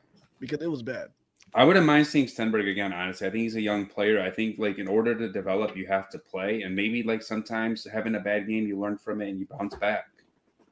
[0.40, 1.08] because it was bad.
[1.56, 2.92] I wouldn't mind seeing Stenberg again.
[2.92, 4.20] Honestly, I think he's a young player.
[4.20, 7.86] I think like in order to develop, you have to play, and maybe like sometimes
[7.90, 10.06] having a bad game, you learn from it and you bounce back.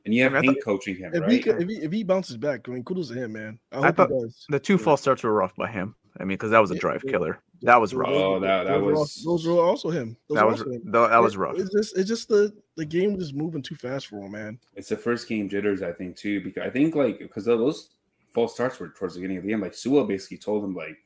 [0.05, 1.31] And you have I mean, I Hank coaching him, If right?
[1.31, 3.61] he, if he if he bounces back, I mean, kudos to him, man.
[3.71, 4.45] I hope thought- he does.
[4.49, 5.95] The two false starts were rough by him.
[6.19, 7.13] I mean, because that was a drive yeah.
[7.13, 7.39] killer.
[7.63, 8.11] That was rough.
[8.11, 10.17] Oh, that- that those were was- also, those were also him.
[10.29, 10.83] Those that was also him.
[10.87, 11.57] tho- that was rough.
[11.57, 14.59] It's just it's just the the game was moving too fast for him, man.
[14.75, 17.91] It's the first game jitters, I think, too, because I think like because of those
[18.33, 19.61] false starts were towards the beginning of the game.
[19.61, 20.99] Like Sewell basically told him like,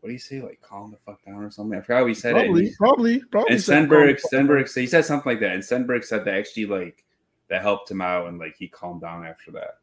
[0.00, 0.40] "What do you say?
[0.40, 2.44] Like calm the fuck down or something." I forgot how he said it.
[2.44, 3.52] Probably, And, probably, probably.
[3.54, 6.34] and said, Stenberg, "Oh, Stenberg, said, he said something like that, and Stenberg said that
[6.34, 7.04] actually like
[7.48, 9.78] that helped him out and like he calmed down after that.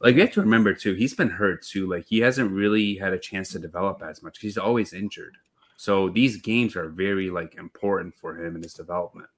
[0.00, 1.86] Like you have to remember too, he's been hurt too.
[1.86, 4.38] Like he hasn't really had a chance to develop as much.
[4.38, 5.36] He's always injured.
[5.76, 9.28] So these games are very like important for him in his development.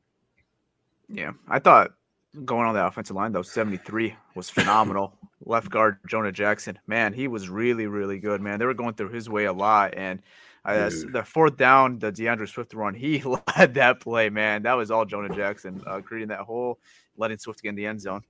[1.09, 1.93] Yeah, I thought
[2.45, 5.15] Going on the offensive line though, 73 was phenomenal.
[5.45, 8.59] Left guard Jonah Jackson, man, he was really, really good, man.
[8.61, 10.23] They were going through his way a lot, and
[10.65, 13.21] uh, the fourth down, the D'Andre Swift run, he
[13.57, 14.63] led that play, man.
[14.63, 16.79] That was all Jonah Jackson uh, creating that hole,
[17.17, 18.23] letting Swift get in the end zone.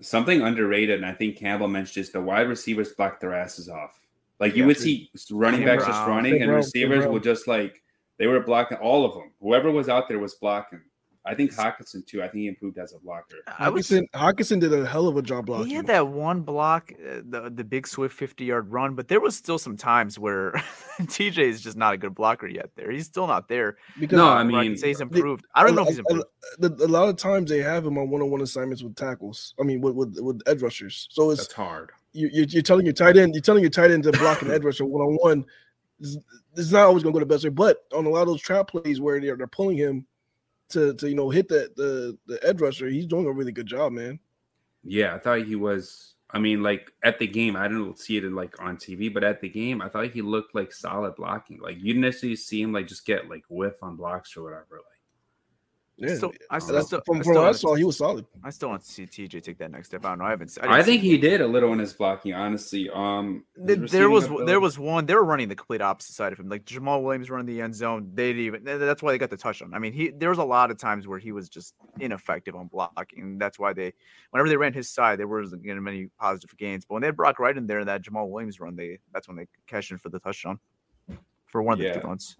[0.00, 3.98] Something underrated, and I think Campbell mentioned is the wide receivers block their asses off.
[4.38, 4.66] Like you Yeah.
[4.68, 7.82] would see running Sam backs just running, Sam and Brown, receivers Sam would just like
[8.18, 9.32] they were blocking all of them.
[9.40, 10.82] Whoever was out there was blocking.
[11.28, 12.22] I think Hockenson too.
[12.22, 13.36] I think he improved as a blocker.
[13.58, 15.66] I was Hockenson, Hockenson did a hell of a job blocking.
[15.66, 19.20] He had that one block, uh, the the big Swift fifty yard run, but there
[19.20, 20.52] was still some times where
[21.00, 22.70] TJ is just not a good blocker yet.
[22.76, 23.76] There, he's still not there.
[23.98, 25.44] because No, I Where mean, can say he's the- improved.
[25.54, 26.24] I don't know if he's improved.
[26.62, 29.54] a, a- a lot of times they have him on one-on-one assignments with tackles.
[29.60, 31.08] I mean, with with, with edge rushers.
[31.10, 31.90] So it's That's hard.
[32.12, 34.50] you, you're, you're telling your tight end, you're telling your tight end to block an
[34.52, 35.44] edge rusher one-on-one.
[35.98, 36.16] It's,
[36.56, 38.40] it's not always going to go the best way, but on a lot of those
[38.42, 40.06] trap plays where they're, they're pulling him
[40.70, 43.66] to to you know hit the the the edge rusher, he's doing a really good
[43.66, 44.18] job, man.
[44.84, 46.14] Yeah, I thought he was.
[46.30, 49.22] I mean, like at the game, I didn't see it in, like on TV, but
[49.24, 51.60] at the game, I thought he looked like solid blocking.
[51.60, 54.76] Like you didn't necessarily see him like just get like whiff on blocks or whatever.
[54.76, 54.95] Like
[55.98, 58.26] Yeah, Still- I still- That's- still- from, I still what I saw, he was solid.
[58.44, 60.04] I still want to see TJ take that next step.
[60.04, 60.26] I don't know.
[60.26, 60.56] I haven't.
[60.60, 62.90] I, didn't think see- he did a little in his blocking, honestly.
[62.92, 65.06] Um, his Th- There was ability- there was one.
[65.06, 66.50] They were running the complete opposite side of him.
[66.50, 68.10] Like Jamaal Williams running the end zone.
[68.12, 68.64] They didn't even.
[68.64, 69.72] That's why they got the touchdown.
[69.72, 72.66] I mean, he there was a lot of times where he was just ineffective on
[72.66, 73.22] blocking.
[73.22, 73.94] And that's why they,
[74.32, 76.84] whenever they ran his side, there wasn't getting many positive gains.
[76.84, 79.38] But when they had Brock Wright in there, that Jamaal Williams run, they that's when
[79.38, 80.58] they cashed in for the touchdown
[81.46, 82.00] for one of the Yeah.
[82.00, 82.36] two ones.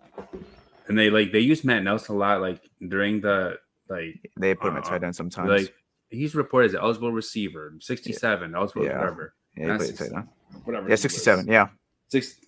[0.88, 4.68] And they like they use Matt Nelson a lot, like during the like They put
[4.68, 5.48] him at Uh, tight end sometimes.
[5.48, 5.74] like
[6.10, 8.98] he's reported as an eligible receiver, sixty seven, eligible Yeah.
[8.98, 10.16] whatever, yeah, he played 60,
[10.64, 10.88] whatever.
[10.88, 11.46] yeah, sixty-seven.
[11.48, 11.68] Yeah,
[12.08, 12.40] six.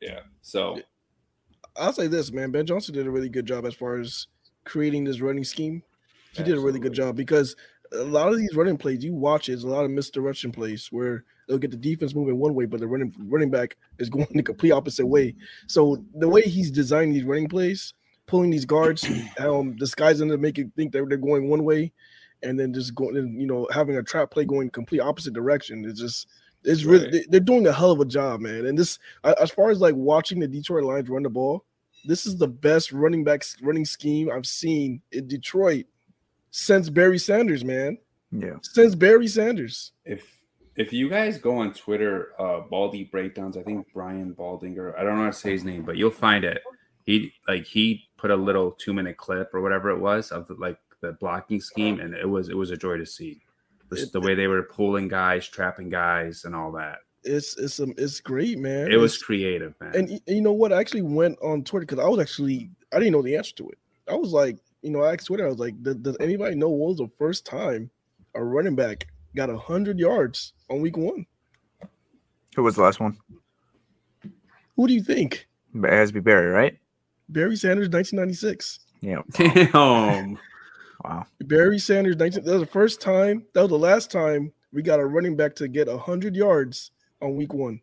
[0.00, 0.80] Yeah, so
[1.76, 2.50] I'll say this, man.
[2.50, 4.26] Ben Johnson did a really good job as far as
[4.64, 5.82] creating this running scheme.
[6.32, 7.56] He did a really good job because
[7.92, 11.24] a lot of these running plays you watch is a lot of misdirection plays where
[11.48, 14.42] they'll get the defense moving one way, but the running running back is going the
[14.42, 15.34] complete opposite way.
[15.66, 17.94] So the way he's designing these running plays,
[18.26, 19.06] pulling these guards,
[19.38, 21.92] um, disguising to make you think that they're going one way,
[22.42, 25.84] and then just going, and, you know, having a trap play going complete opposite direction.
[25.84, 26.28] It's just
[26.64, 27.12] it's really Right.
[27.12, 28.66] they- they're doing a hell of a job, man.
[28.66, 31.64] And this, as far as like watching the Detroit Lions run the ball,
[32.06, 35.86] this is the best running back running scheme I've seen in Detroit
[36.56, 37.98] since Barry Sanders, man.
[38.32, 38.54] yeah.
[38.62, 39.92] Since Barry Sanders.
[40.04, 40.32] if
[40.76, 45.16] if you guys go on Twitter, uh Baldy breakdowns, I think Brian Baldinger, I don't
[45.16, 46.62] know how to say his name, but you'll find it.
[47.04, 50.54] He like he put a little two minute clip or whatever it was of the,
[50.54, 53.40] like the blocking scheme, and it was it was a joy to see.
[53.94, 56.98] Just the way they were pulling guys, trapping guys, and all that.
[57.22, 58.90] It's it's um, it's great, man.
[58.90, 59.92] It was It's- creative, man.
[59.94, 60.72] and y- you know what?
[60.72, 63.68] I actually went on Twitter because I was actually I didn't know the answer to
[63.70, 63.78] it.
[64.08, 65.46] I was like, you know, I asked Twitter.
[65.46, 67.90] I was like, does, does anybody know what was the first time
[68.34, 71.26] a running back got hundred yards on week one?
[72.54, 73.18] Who was the last one?
[74.76, 75.48] Who do you think?
[75.74, 76.78] It has to be Barry, right?
[77.28, 78.80] Barry Sanders, 1996.
[79.00, 79.22] Yeah.
[79.32, 80.38] Damn.
[81.04, 81.26] Wow.
[81.40, 83.44] Barry Sanders, 19, that was the first time.
[83.52, 87.36] That was the last time we got a running back to get hundred yards on
[87.36, 87.80] week one.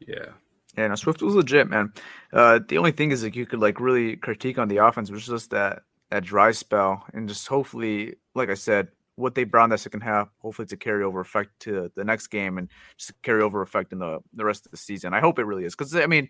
[0.00, 0.30] Yeah.
[0.76, 1.92] Yeah, no, Swift was legit, man.
[2.32, 5.26] Uh, the only thing is like you could like really critique on the offense was
[5.26, 9.70] just that that dry spell, and just hopefully, like I said, what they brought in
[9.70, 13.14] that second half, hopefully it's a carryover effect to the next game and just a
[13.22, 15.12] carryover effect in the the rest of the season.
[15.14, 16.28] I hope it really is because I mean,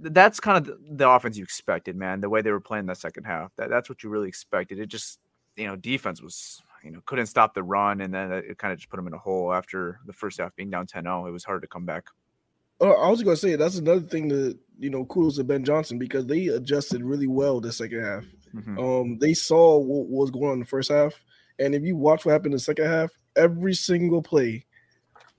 [0.00, 2.20] that's kind of the, the offense you expected, man.
[2.20, 4.78] The way they were playing that second half, that that's what you really expected.
[4.78, 5.18] It just
[5.56, 8.78] you know defense was you know couldn't stop the run, and then it kind of
[8.78, 11.28] just put them in a hole after the first half being down 10-0.
[11.28, 12.04] It was hard to come back.
[12.80, 15.98] Uh, I was gonna say that's another thing that you know kudos to Ben Johnson
[15.98, 18.24] because they adjusted really well the second half.
[18.54, 18.78] Mhm.
[18.78, 21.14] Um, they saw what was going on in the first half,
[21.58, 24.64] and if you watch what happened in the second half, every single play,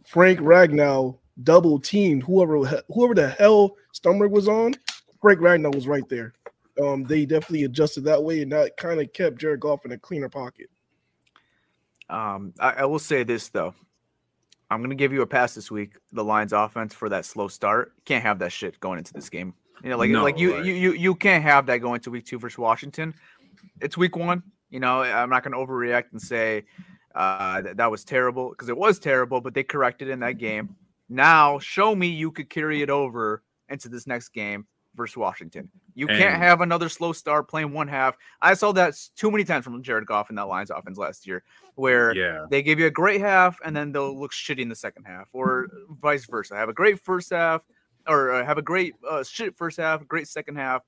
[0.05, 4.73] Frank Ragnow double teamed whoever whoever the hell Stumberg was on.
[5.21, 6.33] Frank Ragnow was right there.
[6.81, 9.97] Um, they definitely adjusted that way, and that kind of kept Jared Goff in a
[9.97, 10.69] cleaner pocket.
[12.09, 13.73] Um, I, I will say this though.
[14.69, 15.93] I'm gonna give you a pass this week.
[16.11, 17.93] The Lions offense for that slow start.
[18.05, 19.53] Can't have that shit going into this game.
[19.83, 20.65] You know, like No, like you, right.
[20.65, 23.13] you you you can't have that going to week two versus Washington.
[23.81, 24.43] It's week one.
[24.69, 26.65] You know, I'm not gonna overreact and say
[27.13, 30.75] uh, that, that was terrible because it was terrible, but they corrected in that game.
[31.09, 34.65] Now show me you could carry it over into this next game
[34.95, 35.69] versus Washington.
[35.93, 38.17] You can't have another slow start playing one half.
[38.41, 41.43] I saw that too many times from Jared Goff in that Lions offense last year,
[41.75, 42.45] where Yeah.
[42.49, 45.27] they give you a great half and then they'll look shitty in the second half,
[45.33, 45.67] or
[46.01, 46.55] vice versa.
[46.55, 47.61] Have a great first half,
[48.07, 50.81] or uh, have a great uh, shit first half, great second half.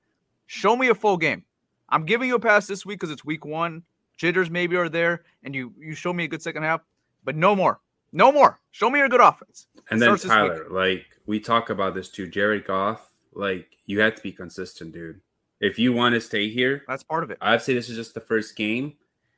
[0.46, 1.44] Show me a full game.
[1.88, 3.82] I'm giving you a pass this week because it's week one.
[4.18, 6.80] jitters maybe are there, and you you show me a good second half,
[7.24, 7.80] but no more,
[8.12, 8.58] no more.
[8.72, 9.68] Show me your good offense.
[9.90, 10.38] And It then starts this week.
[10.38, 14.92] Tyler, like we talk about this too, Jared Goff, like you have to be consistent,
[14.92, 15.20] dude.
[15.60, 17.38] If you want to stay here, that's part of it.
[17.40, 18.94] I'd say this is just the first game,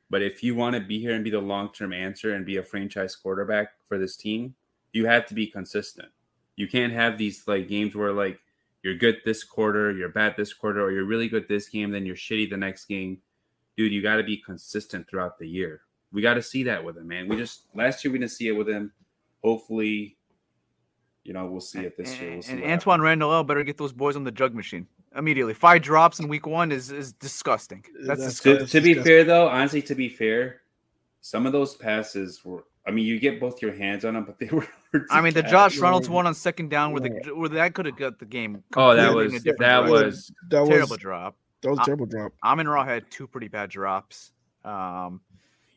[0.09, 2.63] but if you want to be here and be the long-term answer and be a
[2.63, 4.55] franchise quarterback for this team,
[4.93, 6.09] you have to be consistent.
[6.55, 8.39] You can't have these like games where like
[8.83, 12.05] you're good this quarter, you're bad this quarter, or you're really good this game, then
[12.05, 13.19] you're shitty the next game.
[13.77, 15.81] Dude, you got to be consistent throughout the year.
[16.11, 17.27] We got to see that with him, man.
[17.27, 18.91] We just last year we didn't see it with him.
[19.43, 20.17] Hopefully,
[21.23, 22.29] you know, we'll see it this year.
[22.29, 24.53] We'll And, see and what Antwaan Randle El better get those boys on the jug
[24.55, 25.53] machine immediately.
[25.53, 27.83] Five drops in week one is is disgusting.
[27.93, 28.65] That's, That's- disgusting.
[28.67, 29.03] to, to be disgusting.
[29.13, 30.61] fair though honestly to be fair
[31.21, 34.39] some of those passes were i mean you get both your hands on them but
[34.39, 34.67] they were
[35.11, 35.43] I mean, the.
[35.43, 38.63] Josh Reynolds one on second down where the where that could have got the game.
[38.75, 39.91] oh that completely in a was that direction.
[39.91, 41.35] was That terrible was drop.
[41.61, 42.33] that was a terrible drop.
[42.43, 44.31] Amon Ra had two pretty bad drops.
[44.65, 45.21] Um,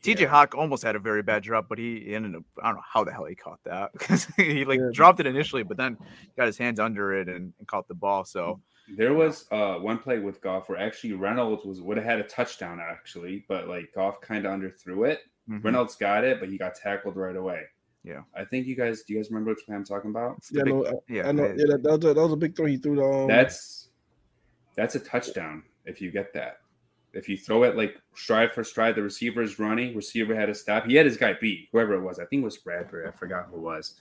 [0.05, 0.27] TJ Yeah.
[0.27, 2.43] Hawk almost had a very bad drop, but he ended up.
[2.61, 4.89] I don't know how the hell he caught that because he like Yeah.
[4.93, 5.97] dropped it initially, but then
[6.37, 8.23] got his hands under it and, and caught the ball.
[8.25, 8.59] So
[8.97, 12.23] there was uh one play with Goff where actually reynolds was would have had a
[12.23, 15.63] touchdown actually but like Goff kind of underthrew it mhm.
[15.63, 17.63] reynolds got it but he got tackled right away
[18.03, 18.21] Yeah.
[18.35, 20.73] i think you guys do you guys remember which play i'm talking about Yeah, big-
[20.75, 21.45] no, I, yeah, I know.
[21.57, 22.67] Yeah, that, that, was a, that was a big throw.
[22.67, 23.03] He threw the.
[23.03, 23.89] Um, that's
[24.75, 26.57] that's a touchdown if you get that
[27.15, 30.55] if you throw it like stride for stride the receiver is running receiver had to
[30.55, 33.11] stop he had his guy beat whoever it was i think it was bradbury i
[33.11, 33.95] forgot who it was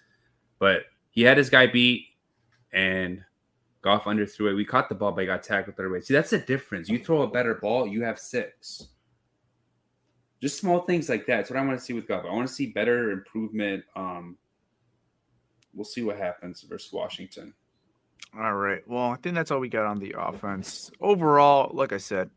[0.59, 2.07] but he had his guy beat
[2.73, 3.23] and
[3.83, 6.31] Goff underthrew it we caught the ball but he got tackled third way see that's
[6.31, 8.89] the difference you throw a better ball you have six
[10.45, 11.37] just small things like that.
[11.37, 12.27] That's what I want to see with Goff.
[12.27, 13.83] I want to see better improvement.
[13.97, 14.37] Um,
[15.73, 17.55] we'll see what happens versus Washington.
[18.39, 18.87] All right.
[18.87, 20.91] Well, I think that's all we got on the offense.
[21.01, 22.29] Overall, like I said,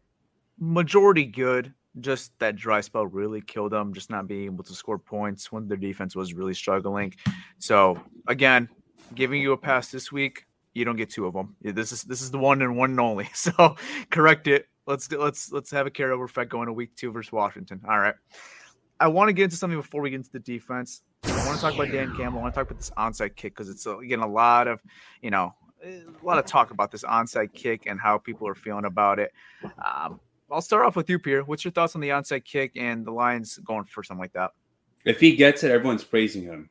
[0.60, 1.74] majority good.
[2.00, 5.68] Just that dry spell really killed them, just not being able to score points when
[5.68, 7.14] their defense was really struggling.
[7.58, 8.70] So again,
[9.16, 11.56] giving you a pass this week, you don't get two of them.
[11.62, 13.30] This is this is the one and one and only.
[13.34, 13.76] So
[14.12, 14.68] correct it.
[14.86, 17.82] Let's let's let's have a carryover effect going to week two versus Washington.
[17.90, 18.16] All right.
[19.00, 21.02] I want to get into something before we get into the defense.
[21.24, 22.40] I want to talk about Dan Campbell.
[22.40, 24.82] I want to talk about this onside kick because it's uh, getting a lot of,
[25.22, 28.86] you know, a lot of talk about this onside kick and how people are feeling
[28.86, 29.32] about it.
[29.64, 31.44] Um, I'll start off with you, Pierre.
[31.44, 34.52] What's your thoughts on the onside kick and the Lions going for something like that?
[35.06, 36.70] If he gets it, everyone's praising him.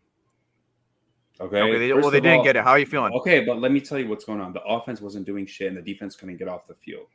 [1.40, 1.60] Okay.
[1.60, 2.64] Okay, they, well, they didn't all- get it.
[2.64, 3.12] How are you feeling?
[3.12, 4.52] Okay, but let me tell you what's going on.
[4.52, 7.08] The offense wasn't doing shit, and the defense couldn't get off the field.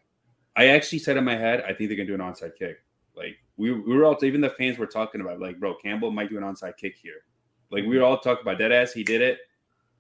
[0.55, 2.83] I actually said in my head, I think they're gonna do an onside kick.
[3.15, 6.29] Like we, we were all even the fans were talking about, like, bro, Campbell might
[6.29, 7.23] do an onside kick here.
[7.71, 8.93] Like we were all talking about dead ass.
[8.93, 9.39] He did it.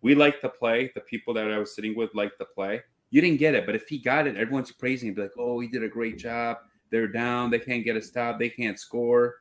[0.01, 0.91] We liked the play.
[0.93, 2.81] The people that I was sitting with liked the play.
[3.11, 5.15] You didn't get it, but if he got it, everyone's praising him.
[5.15, 6.57] Be like, oh, he did a great job.
[6.89, 7.49] They're down.
[7.51, 8.39] They can't get a stop.
[8.39, 9.35] They can't score.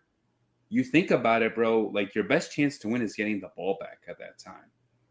[0.69, 1.91] You think about it, bro.
[1.95, 4.71] Like your best chance to win is getting the ball back at that time.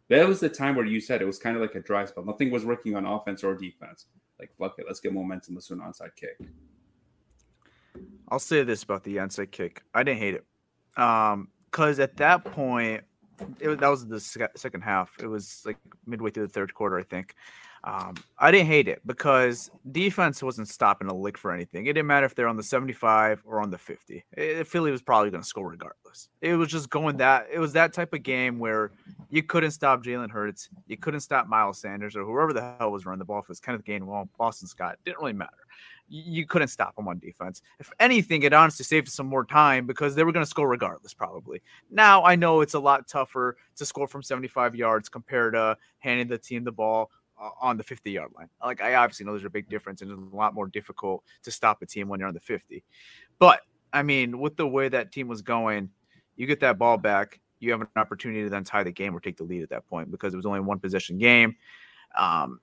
[0.10, 2.26] That was the time where you said it was kind of like a dry spell.
[2.26, 4.06] Nothing was working on offense or defense.
[4.39, 5.56] Like, fuck it, let's get momentum.
[5.56, 6.38] Let's do an onside kick.
[8.30, 9.84] I'll say this about the onside kick.
[9.93, 10.45] I didn't hate it.
[11.02, 13.04] Um, because at that point,
[13.60, 15.12] it, was- that was the sec- second half.
[15.19, 17.36] It was like midway through the third quarter, I think.
[17.84, 21.86] Um, I didn't hate it because defense wasn't stopping a lick for anything.
[21.86, 24.24] It didn't matter if they're on the 75 or on the 50.
[24.38, 26.30] Eh, Philly was probably going to score regardless.
[26.42, 27.48] It was just going that.
[27.52, 28.92] It was that type of game where
[29.30, 33.06] you couldn't stop Jalen Hurts, you couldn't stop Miles Sanders or whoever the hell was
[33.06, 34.06] running the ball for this kind of game.
[34.06, 35.54] Well, Boston Scott didn't really matter
[36.10, 37.62] you couldn't stop them on defense.
[37.80, 40.68] If anything, it honestly saved us some more time because they were going to score
[40.68, 41.62] regardless, probably.
[41.92, 46.28] Now I know it's a lot tougher to score from 75 yards compared to handing
[46.28, 47.12] the team the ball
[47.62, 48.49] on the 50 yard line.
[48.63, 51.52] Like I obviously know there's a big difference, and it's a lot more difficult to
[51.52, 52.84] stop a team when you're on the 50.
[53.38, 53.62] But
[53.93, 55.89] I mean, with the way that team was going,
[56.36, 59.19] you get that ball back, you have an opportunity to then tie the game or
[59.19, 61.56] take the lead at that point because it was only one possession game.
[62.17, 62.60] Um,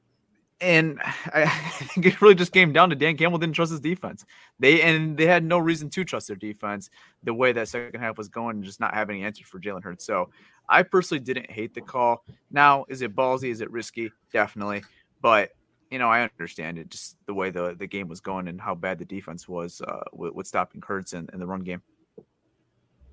[0.61, 1.01] and
[1.33, 4.25] I, think it really just came down to Dan Campbell didn't trust his defense.
[4.59, 6.91] They and they had no reason to trust their defense
[7.23, 9.83] the way that second half was going, and just not having an answer for Jalen
[9.83, 10.05] Hurts.
[10.05, 10.31] So
[10.69, 12.25] I personally didn't hate the call.
[12.51, 13.51] Now, is it ballsy?
[13.51, 14.11] Is it risky?
[14.33, 14.85] Definitely.
[15.21, 15.51] But
[15.91, 18.75] you know, I understand it just the way the, the game was going and how
[18.75, 21.83] bad the defense was uh, with, with stopping Hurts in, in the run game.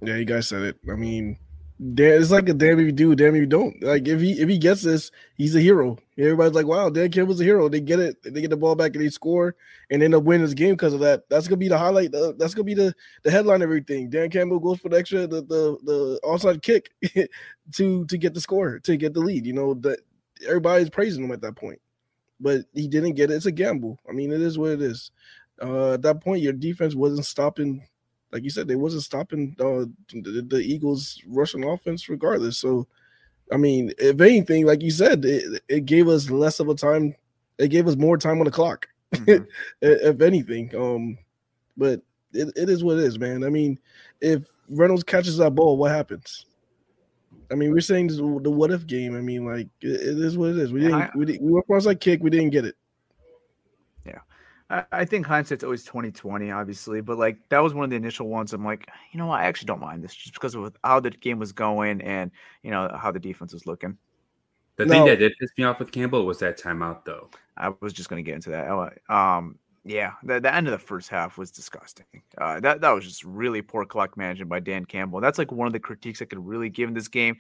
[0.02, 0.78] Yeah, you guys said it.
[0.92, 1.38] I mean,
[1.82, 3.82] Dan, it's like a damn if you do, damn if you don't.
[3.82, 5.98] Like if he if he gets this, he's a hero.
[6.18, 7.68] Everybody's like, wow, Dan Campbell's a hero.
[7.68, 9.56] They get it, they get the ball back and they score
[9.90, 11.28] and end up winning this game because of that.
[11.30, 12.12] That's gonna be the highlight.
[12.38, 12.94] That's gonna be the
[13.24, 13.62] the headline.
[13.62, 14.10] of Everything.
[14.10, 16.92] Dan Campbell goes for the extra the the, the onside kick
[17.74, 19.46] to to get the score to get the lead.
[19.46, 20.00] You know that
[20.48, 21.82] everybody's praising him at that point,
[22.40, 23.36] but he didn't get it.
[23.36, 24.00] It's a gamble.
[24.08, 25.10] I mean, it is what it is.
[25.62, 27.88] Uh, at that point, your defense wasn't stopping
[28.34, 32.58] like you said, they wasn't stopping uh, the, the Eagles' rushing offense regardless.
[32.58, 32.88] So,
[33.52, 37.16] I mean, if anything, like you said, it, it gave us less of a time.
[37.60, 39.46] It gave us more time on the clock, Mhm.
[39.82, 40.76] if anything.
[40.76, 41.18] Um,
[41.78, 42.02] but
[42.34, 43.44] it, it is what it is, man.
[43.44, 43.78] I mean,
[44.20, 46.48] if Reynolds catches that ball, what happens?
[47.52, 49.16] I mean, we're saying this, the what if game.
[49.16, 50.74] I mean, like it, it is what it is.
[50.74, 50.96] We didn't.
[50.96, 52.24] I- we, didn't, we went for onside kick.
[52.24, 52.76] We didn't get it.
[54.74, 58.28] I, I think hindsight's always 2020, obviously, but like that was one of the initial
[58.28, 58.54] ones.
[58.54, 61.12] I'm like, you know what, I actually don't mind this just because of how the
[61.12, 62.32] game was going and
[62.64, 63.98] you know how the defense was looking.
[64.76, 67.30] The thing that did piss me off with Campbell was that timeout, though.
[67.56, 68.68] I was just going to get into that.
[68.68, 72.06] Uh, Um, yeah, the, the end of the first half was disgusting.
[72.38, 75.22] Uh, that that was just really poor clock management by Dan Campbell.
[75.22, 77.38] That's like one of the critiques I could really give in this game.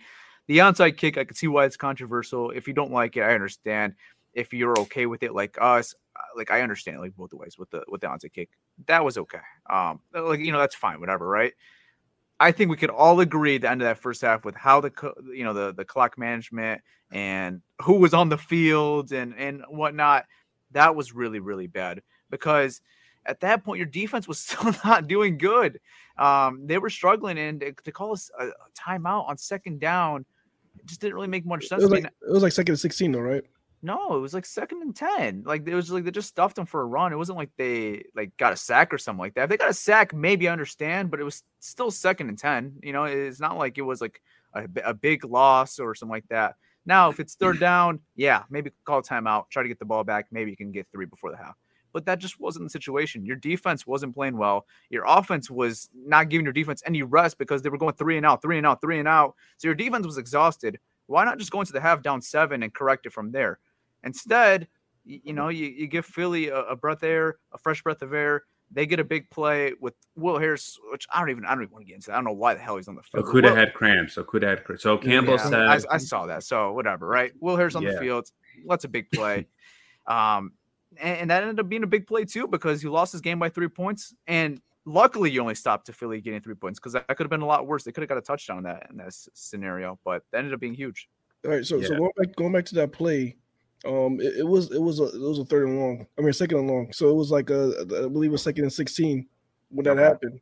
[0.47, 2.51] The onside kick, I could see why it's controversial.
[2.51, 3.95] If you don't like it, I understand.
[4.34, 5.95] If you're okay with it, like us,
[6.36, 8.49] like I understand, like both the ways with the with the onside kick,
[8.88, 9.39] that was okay.
[9.70, 11.53] Um, like you know, that's fine, whatever, right?
[12.39, 14.82] I think we could all agree at the end of that first half with how
[14.82, 14.91] the
[15.34, 20.26] you know the the clock management and who was on the field and and whatnot.
[20.72, 22.82] That was really really bad because
[23.26, 25.80] at that point your defense was still not doing good.
[26.18, 30.26] Um, they were struggling, and to, to call us a, a timeout on second down
[30.86, 31.84] just didn't really make much It sense.
[31.84, 33.43] was like it was like second and sixteen, though, right?
[33.86, 35.43] No, it was like second and ten.
[35.45, 37.11] Like it was like they just stuffed them for a run.
[37.11, 39.43] It wasn't like they like got a sack or something like that.
[39.43, 42.77] If they got a sack, maybe I understand, but it was still second and ten.
[42.81, 44.21] You know, it's not like it was like
[44.53, 46.55] a, a big loss or something like that.
[46.86, 50.27] Now, if it's third down, yeah, maybe call timeout, try to get the ball back.
[50.31, 51.55] Maybe you can get three before the half.
[51.91, 53.25] But that just wasn't the situation.
[53.25, 54.65] Your defense wasn't playing well.
[54.89, 58.25] Your offense was not giving your defense any rest because they were going three and
[58.25, 59.36] out, three and out, three and out.
[59.57, 60.79] So your defense was exhausted.
[61.07, 63.59] Why not just go into the half down seven and correct it from there?
[64.04, 64.68] Instead,
[65.06, 68.01] y- you know, you, you give Philly a, a breath of air, a fresh breath
[68.01, 68.43] of air.
[68.72, 71.74] They get a big play with Will Harris, which I don't even I don't even
[71.74, 72.08] want to get into.
[72.08, 72.14] That.
[72.14, 73.26] I don't know why the hell he's on the field.
[73.26, 74.16] but Okudah Will- had cramps.
[74.16, 74.84] Okudah had cramps.
[74.84, 76.43] So Campbell yeah, said, I, I saw that.
[76.43, 77.32] So whatever, right?
[77.39, 78.28] Will Harris on the field.
[78.68, 79.47] That's a big play.
[80.08, 80.54] um,
[80.99, 83.39] and, and that ended up being a big play too because he lost his game
[83.39, 84.14] by three points.
[84.28, 87.41] And luckily, you only stopped to Philly getting three points because that could have been
[87.41, 87.84] a lot worse.
[87.84, 90.60] They could have got a touchdown in that in that scenario, but that ended up
[90.60, 91.10] being huge.
[91.45, 93.38] All right, so so going back going back to that play,
[93.86, 96.07] um, it, it was it was a it was a third and long.
[96.17, 96.91] I mean, second and long.
[96.93, 99.27] So it was like a I believe it was second and sixteen
[99.69, 100.03] when that Okay.
[100.03, 100.39] happened,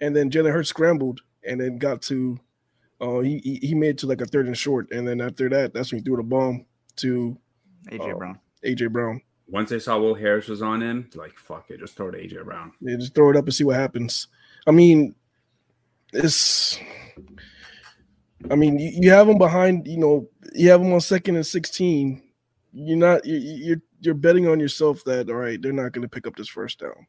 [0.00, 2.38] and then Jalen Hurts scrambled and then got to,
[3.00, 5.48] uh, he he he made it to like a third and short, and then after
[5.48, 6.66] that, that's when he threw the bomb
[6.96, 7.36] to
[7.90, 8.18] AJ Oh.
[8.18, 8.38] Brown.
[8.64, 9.20] AJ Brown.
[9.48, 12.18] once they saw Will Harris was on him, like, fuck it, just throw it to
[12.18, 12.72] AJ Brown.
[12.80, 14.28] Yeah, just throw it up and see what happens.
[14.66, 15.14] I mean,
[16.12, 16.78] it's.
[18.50, 19.86] I mean, you, you have them behind.
[19.86, 22.22] You know, you have them on second and sixteen.
[22.72, 23.24] You're not.
[23.24, 26.36] You, you're you're betting on yourself that all right, they're not going to pick up
[26.36, 27.06] this first down.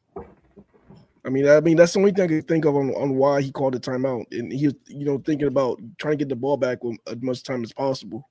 [1.26, 3.40] I mean, I mean that's the only thing I can think of on, on why
[3.40, 6.36] he called the timeout, and he was, you know, thinking about trying to get the
[6.36, 8.28] ball back with as much time as possible.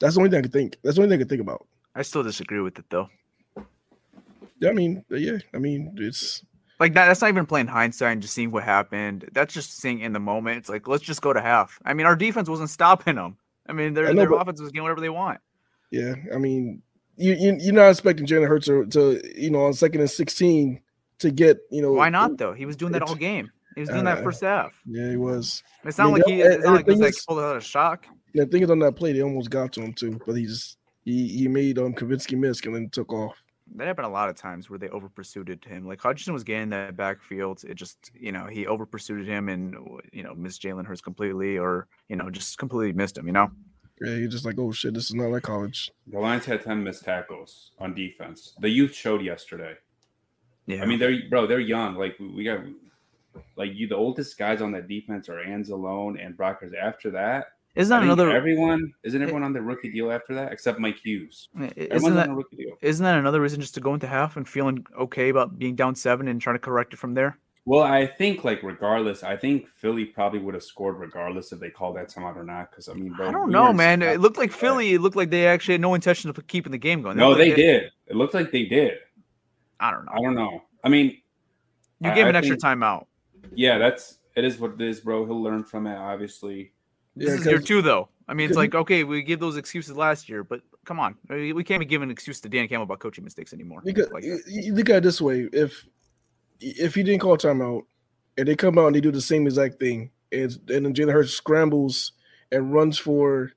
[0.00, 0.76] That's the only thing I can think.
[0.84, 1.66] That's the only thing I can think about.
[1.94, 3.08] I still disagree with it though.
[4.60, 6.44] Yeah, I mean, yeah, I mean, it's
[6.78, 9.28] Like that, that's not even playing hindsight and just seeing what happened.
[9.32, 10.58] That's just seeing in the moment.
[10.58, 11.80] It's like let's just go to half.
[11.84, 13.38] I mean, our defense wasn't stopping them.
[13.66, 15.40] I mean, their I know, their but- offense was getting whatever they want.
[15.90, 16.82] Yeah, I mean,
[17.16, 20.80] you, you you're not expecting Jalen Hurts to, to you know on second and sixteen
[21.18, 22.52] to get you know Why not though?
[22.52, 23.50] He was doing that all game.
[23.74, 24.80] He was doing that uh, first half.
[24.86, 25.62] Yeah, he was.
[25.84, 26.40] It's I not mean, like he.
[26.42, 28.06] It's not like he was thing like pulled out a shock.
[28.34, 30.46] Yeah, I think it's on that play they almost got to him too, but he
[30.46, 33.36] just he he made um Cominsky miss and then took off.
[33.76, 35.86] That happened a lot of times where they over pursued him.
[35.86, 37.64] Like Hutchinson was getting that backfield.
[37.64, 39.76] It just, you know, he over pursued him and,
[40.10, 43.50] you know, missed Jalen Hurts completely or, you know, just completely missed him, you know?
[44.00, 45.90] Yeah, he just like oh shit, this is not like college.
[46.06, 48.54] The Lions had 10 missed tackles on defense.
[48.60, 49.74] The youth showed yesterday.
[50.66, 50.82] Yeah.
[50.82, 51.94] I mean, they're bro, they're young.
[51.96, 52.60] Like we- we got
[53.56, 56.74] like you the oldest guys on that defense are Anzalone and Brockers.
[56.76, 57.46] After that,
[57.76, 61.48] isn't that another, everyone isn't everyone on the rookie deal after that except Mike Hughes.
[61.56, 62.74] isn't Everyone's that, on a rookie deal.
[62.82, 65.94] isn't that another reason just to go into half and feeling okay about being down
[65.94, 67.38] seven and trying to correct it from there?
[67.64, 71.68] Well, I think like regardless, I think Philly probably would have scored regardless if they
[71.70, 72.70] called that timeout or not.
[72.70, 74.00] Because I mean, bro, I don't we know, man.
[74.02, 74.52] It looked like.
[74.52, 77.16] Philly, it looked like they actually had no intention of keeping the game going.
[77.18, 77.90] No, they like did.
[78.06, 78.94] It looked like they did.
[79.80, 80.12] I don't know.
[80.12, 80.62] I don't know.
[80.82, 81.18] I mean,
[82.00, 83.04] You I- gave I an extra think- timeout.
[83.54, 85.26] yeah, that's it is what it is, bro.
[85.26, 86.72] He'll learn from it, obviously.
[87.16, 88.08] This Yeah, is year 'cause- two, though.
[88.28, 91.52] I mean, it's like okay, we gave those excuses last year, but come on, we
[91.52, 93.82] we can't be giving an excuse to Dan Campbell about coaching mistakes anymore.
[93.84, 95.86] Because Like, you, you look at it this way: if
[96.60, 97.82] if he didn't call timeout
[98.36, 101.12] and they come out and they do the same exact thing, and and then Jalen
[101.12, 102.12] Hurts scrambles
[102.52, 103.52] and runs for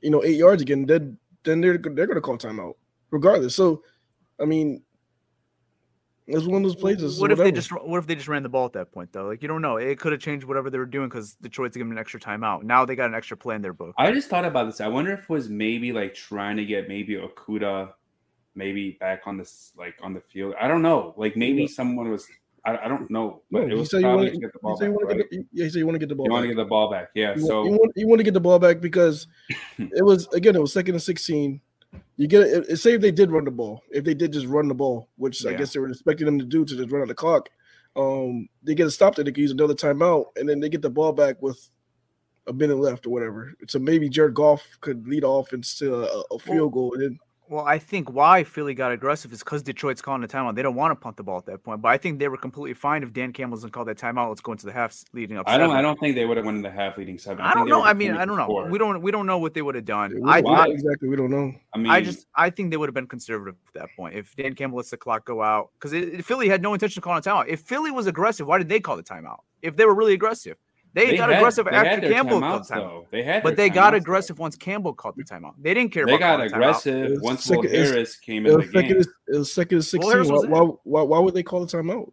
[0.00, 2.74] you know eight yards again, then then they're they're going to call timeout
[3.10, 3.54] regardless.
[3.54, 3.82] So,
[4.40, 4.82] I mean,
[6.26, 7.14] it's one of those places.
[7.14, 9.12] it's What if they just what if they just ran the ball at that point
[9.12, 9.26] though?
[9.26, 9.76] Like you don't know.
[9.76, 12.62] It could have changed whatever they were doing because Detroit's giving an extra timeout.
[12.62, 13.94] Now they got an extra play in their book.
[13.98, 14.80] I just thought about this.
[14.80, 17.92] I wonder if it was maybe like trying to get maybe Okudah
[18.54, 20.54] maybe back on this like on the field.
[20.60, 21.14] I don't know.
[21.16, 22.26] Like maybe someone was
[22.66, 23.42] I, I don't know.
[23.50, 25.16] No, But it was you probably want to to get the ball you back.
[25.18, 25.30] right?
[25.30, 26.26] the, yeah, say you want to get the ball.
[26.26, 26.56] You want to back.
[26.56, 27.10] get the ball back.
[27.14, 27.34] Yeah.
[27.36, 29.26] You want, So you want, you want to get the ball back because
[29.78, 31.60] it was again it was second and sixteen.
[32.16, 32.66] You get it.
[32.70, 35.08] it- Say if they did run the ball, if they did just run the ball,
[35.16, 37.50] which I guess they were expecting them to do to just run out the clock.
[37.96, 40.82] Um, they get a stop that they can use another timeout, and then they get
[40.82, 41.70] the ball back with
[42.48, 43.54] a minute left or whatever.
[43.68, 47.18] So maybe Jared Goff could lead off and still a, a field goal, and then
[47.48, 50.54] Well, I think why Philly got aggressive is because Detroit's calling a timeout.
[50.54, 51.82] They don't want to punt the ball at that point.
[51.82, 54.28] But I think they were completely fine if Dan Campbell doesn't call that timeout.
[54.28, 55.44] Let's go into the half leading up.
[55.46, 55.68] I don't.
[55.68, 55.76] seven.
[55.76, 57.44] I don't think they would have won in the half leading seven.
[57.44, 57.84] I think don't know.
[57.84, 58.46] I mean, I don't know.
[58.46, 58.70] before.
[58.70, 59.02] We don't.
[59.02, 60.18] We don't know what they would have done.
[60.26, 60.68] I, why?
[60.68, 61.52] exactly we don't know.
[61.74, 64.34] I mean, I just I think they would have been conservative at that point if
[64.36, 67.22] Dan Campbell lets the clock go out because Philly had no intention of calling a
[67.22, 67.48] timeout.
[67.48, 69.40] If Philly was aggressive, why did they call the timeout?
[69.60, 70.56] If they were really aggressive,
[70.94, 72.78] they, got had- aggressive they after Campbell Campell called the timeout.
[72.78, 73.06] though.
[73.10, 73.96] They had, But they got timeouts, though.
[73.96, 75.54] aggressive once Campbell called the timeout.
[75.60, 76.06] They didn't care.
[76.06, 76.56] They about got calling a timeout.
[76.56, 78.72] aggressive once second- Will Harris came in the second.
[78.88, 78.96] game.
[78.96, 80.12] and- It was second and sixteen.
[80.12, 82.12] Harris Why, why, why, why would they call the timeout?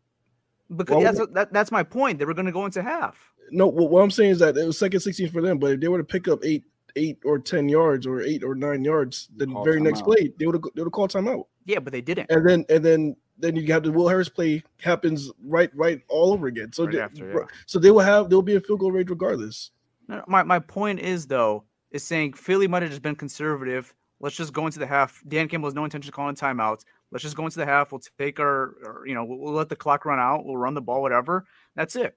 [0.75, 2.17] Because that's would that, that's my point.
[2.19, 3.33] They were going to go into half.
[3.51, 5.79] No, what, what I'm saying is that it was second 16 for them, but if
[5.81, 6.63] they were to pick up eight,
[6.95, 10.05] eight or ten yards or eight or nine yards, the Call very next timeout.
[10.05, 12.31] play they would have they would have called timeout, Yeah, but they didn't.
[12.31, 16.33] and then and then then you have the Will Harris play happens right right all
[16.33, 16.71] over again.
[16.71, 17.45] So Right they, after, yeah.
[17.65, 19.71] so they will have they'll be in field goal range regardless.
[20.07, 23.93] No, no, My my point is though is saying Philly might have just been conservative.
[24.19, 25.21] Let's just go into the half.
[25.27, 26.85] Dan Campbell has no intention of calling timeouts.
[27.11, 27.91] Let's just go into the half.
[27.91, 30.45] We'll take our, our you know, we'll, we'll let the clock run out.
[30.45, 31.45] We'll run the ball, whatever.
[31.75, 32.15] That's it.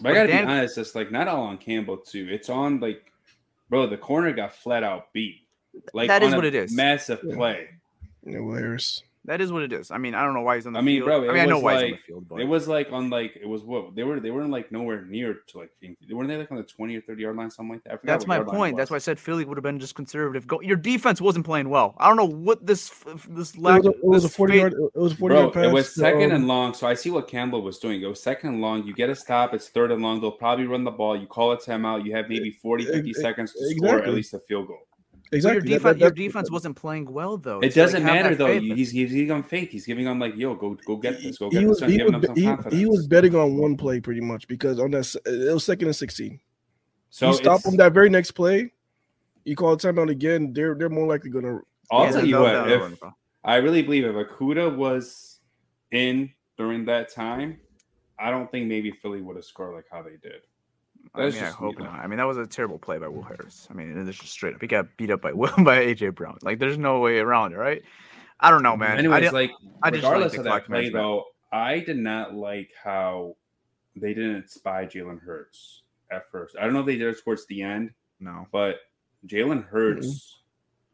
[0.00, 2.26] But I gotta Dan- be honest, it's like not all on Campbell too.
[2.30, 3.12] It's on like,
[3.68, 5.42] bro, the corner got flat out beat.
[5.92, 6.72] Like That is on a what it is.
[6.74, 7.34] Massive Yeah.
[7.36, 7.68] play.
[8.24, 9.02] You know, Will Harris.
[9.26, 9.90] That is what it is.
[9.90, 11.06] I mean, I don't know why he's on the I mean, field.
[11.06, 12.92] bro, I mean, I know was why he's on the field, but It was like
[12.92, 14.20] on like it was what they were.
[14.20, 17.00] They weren't like nowhere near to like they weren't they like on the twenty or
[17.00, 18.00] thirty yard line, something like that.
[18.04, 18.76] That's my yard line it point.
[18.76, 20.46] That's why I said Philly would have been just conservative.
[20.46, 21.94] Go, your defense wasn't playing well.
[21.98, 23.84] I don't know what this f- this It lack.
[23.84, 24.72] it was a 40 yard.
[24.94, 25.64] It was a 40 Bro, yard pass.
[25.66, 26.72] it was second and long.
[26.74, 28.00] So I see what Campbell was doing.
[28.02, 28.84] It was second and long.
[28.86, 29.54] You get a stop.
[29.54, 30.20] It's third and long.
[30.20, 31.16] They'll probably run the ball.
[31.20, 32.04] You call a timeout.
[32.04, 34.78] You have maybe 40, 50 Ex- seconds to score at least a field goal.
[35.30, 35.70] But exactly.
[35.70, 37.60] Your defense, that- your defense wasn't playing well though.
[37.60, 38.46] It So, doesn't that matter though.
[38.46, 38.62] faith.
[38.76, 39.70] He's he's giving on faith.
[39.70, 41.38] He's giving on like, yo, go go get this.
[41.38, 41.90] Go get he was, done.
[41.90, 45.52] he, was, he, he was betting on one play pretty much because on that it
[45.52, 46.40] was second and 16.
[47.10, 48.72] so you stop them that very next play,
[49.44, 51.60] you call a timeout again, they're they're more likely gonna
[51.90, 52.70] I'll tell you what.
[52.70, 52.98] If.
[53.44, 55.40] I really believe if Okudah was
[55.92, 57.60] in during that time,
[58.18, 60.42] I don't think maybe Philly would have scored like how they did.
[61.18, 61.90] I mean, I hope not.
[61.94, 63.66] I mean, that was a terrible play by Will Harris.
[63.70, 64.60] I mean, it's just straight up.
[64.60, 66.38] He got beat up by Will by AJ Brown.
[66.42, 67.82] Like, there's no way around it, right?
[68.40, 68.92] I don't know, man.
[68.92, 69.50] I Anyways, didn't- like
[69.82, 71.02] I just like regardless the of that clock play, management.
[71.02, 73.36] though, I did not like how
[73.96, 76.54] they didn't spy Jalen Hurts at first.
[76.60, 78.46] I don't know if they did it towards the end, no.
[78.52, 78.76] but
[79.26, 80.40] Jalen Hurts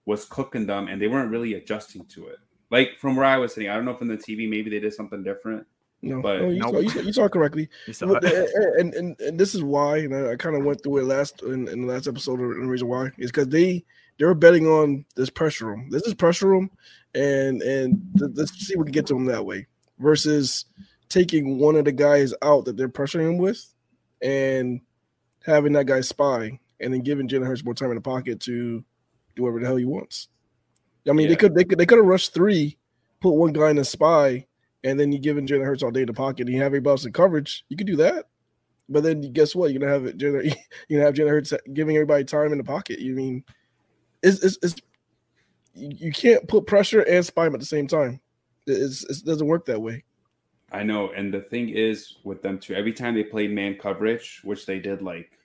[0.04, 2.38] was cooking them, and they weren't really adjusting to it.
[2.70, 4.78] Like from where I was sitting, I don't know if in the TV maybe they
[4.80, 5.66] did something different.
[6.02, 6.74] No, But- no you, Nope.
[6.74, 7.68] saw, you, you saw correctly.
[7.86, 10.98] You saw and, and and this is why, and I, I kind of went through
[10.98, 12.40] it last in, in the last episode.
[12.40, 13.84] And the reason why is because they
[14.18, 15.88] they're betting on this pressure room.
[15.90, 16.70] This is pressure room,
[17.14, 19.66] and and th- let's see if we can get to them that way
[19.98, 20.64] versus
[21.08, 23.64] taking one of the guys out that they're pressuring him with,
[24.20, 24.80] and
[25.44, 28.84] having that guy spy, and then giving Jalen Hurts more time in the pocket to
[29.36, 30.28] do whatever the hell he wants.
[31.08, 32.76] I mean, they could they could they could have rushed three,
[33.20, 34.46] put one guy in the spy,
[34.84, 36.92] and then you giving Jalen Hurts all day in the pocket, and you have everybody
[36.92, 37.64] else in coverage.
[37.68, 38.26] You could do that,
[38.88, 39.72] but then guess what?
[39.72, 40.18] You're gonna have it.
[40.18, 40.44] Jalen,
[40.88, 42.98] you're gonna have Jalen Hurts giving everybody time in the pocket.
[43.00, 43.44] You mean
[44.22, 44.76] it's it's, it's
[45.74, 48.20] you you can't put pressure and spy him at the same time.
[48.66, 50.04] It's, it doesn't work that way.
[50.70, 52.74] I know, and the thing is with them too.
[52.74, 55.38] Every time they played man coverage, which they did, like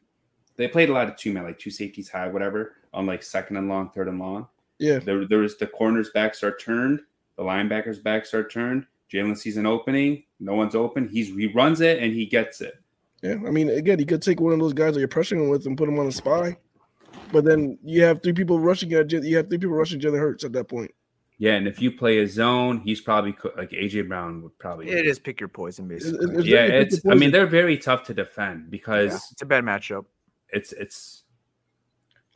[0.56, 3.58] they played a lot of two man, like two safeties high, whatever, on like second
[3.58, 4.48] and long, third and long.
[4.80, 7.02] Yeah, There, there was the corners backs are turned,
[7.36, 8.86] the linebackers backs are turned.
[9.12, 11.08] Jalen sees an opening, no one's open.
[11.08, 12.76] He's he runs it and he gets it.
[13.24, 13.34] yeah.
[13.34, 15.66] I mean, again, you could take one of those guys that you're pressuring him with
[15.66, 16.58] and put him on a spy,
[17.32, 20.20] but then you have three people rushing at J- you have three people rushing Jalen
[20.20, 20.92] Hurts at that point.
[21.40, 24.90] Yeah, and if you play a zone, he's probably co- like AJ Brown would probably.
[24.90, 26.32] It is pick your poison, basically.
[26.32, 27.00] it's- Yeah, it's.
[27.10, 30.06] I mean, they're very tough to defend because Yeah, it's a bad matchup.
[30.50, 31.24] it's it's.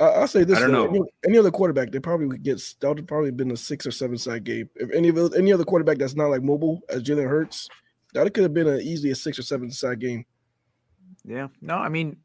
[0.01, 0.89] I, I'll say this: I don't though, know.
[0.89, 3.85] Any, any other quarterback, they probably would get that would have probably been a six
[3.85, 4.69] or seven sack game.
[4.75, 7.69] If any of any other quarterback that's not like mobile as Jalen Hurts,
[8.13, 10.25] that could have been a, easily a six or seven sack game.
[11.23, 11.49] Yeah.
[11.61, 12.17] No, I mean,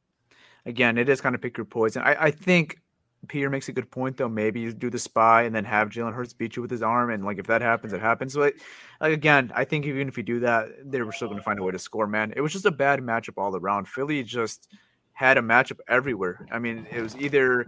[0.65, 2.03] again, it is kind of pick your poison.
[2.03, 2.81] I, I think
[3.29, 4.29] Peter makes a good point though.
[4.29, 7.11] Maybe you do the spy and then have Jalen Hurts beat you with his arm,
[7.11, 8.33] and like if that happens, it happens.
[8.33, 8.61] So like,
[9.01, 11.59] like again, I think even if you do that, they were still going to find
[11.59, 12.07] a way to score.
[12.07, 13.89] Man, it was just a bad matchup all around.
[13.89, 14.69] Philly just
[15.17, 16.47] had a matchup everywhere.
[16.53, 17.67] I mean, it was either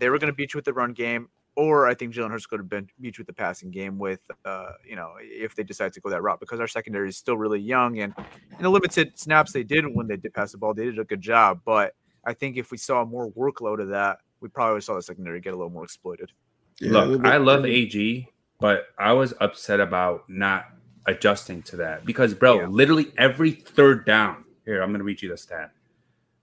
[0.00, 2.46] they were going to beat you with the run game, or I think Jalen Hurts
[2.46, 5.62] could have been beat you with the passing game with, uh, you know, if they
[5.62, 8.12] decide to go that route because our secondary is still really young and
[8.56, 11.04] in the limited snaps they did when they did pass the ball, they did a
[11.04, 11.60] good job.
[11.64, 11.94] But
[12.24, 15.54] I think if we saw more workload of that, we probably saw the secondary get
[15.54, 16.32] a little more exploited.
[16.80, 20.66] Yeah, Look, I love AG, but I was upset about not
[21.06, 22.66] adjusting to that because, bro, Yeah.
[22.66, 24.44] literally every third down.
[24.64, 25.70] Here, I'm going to read you the stat.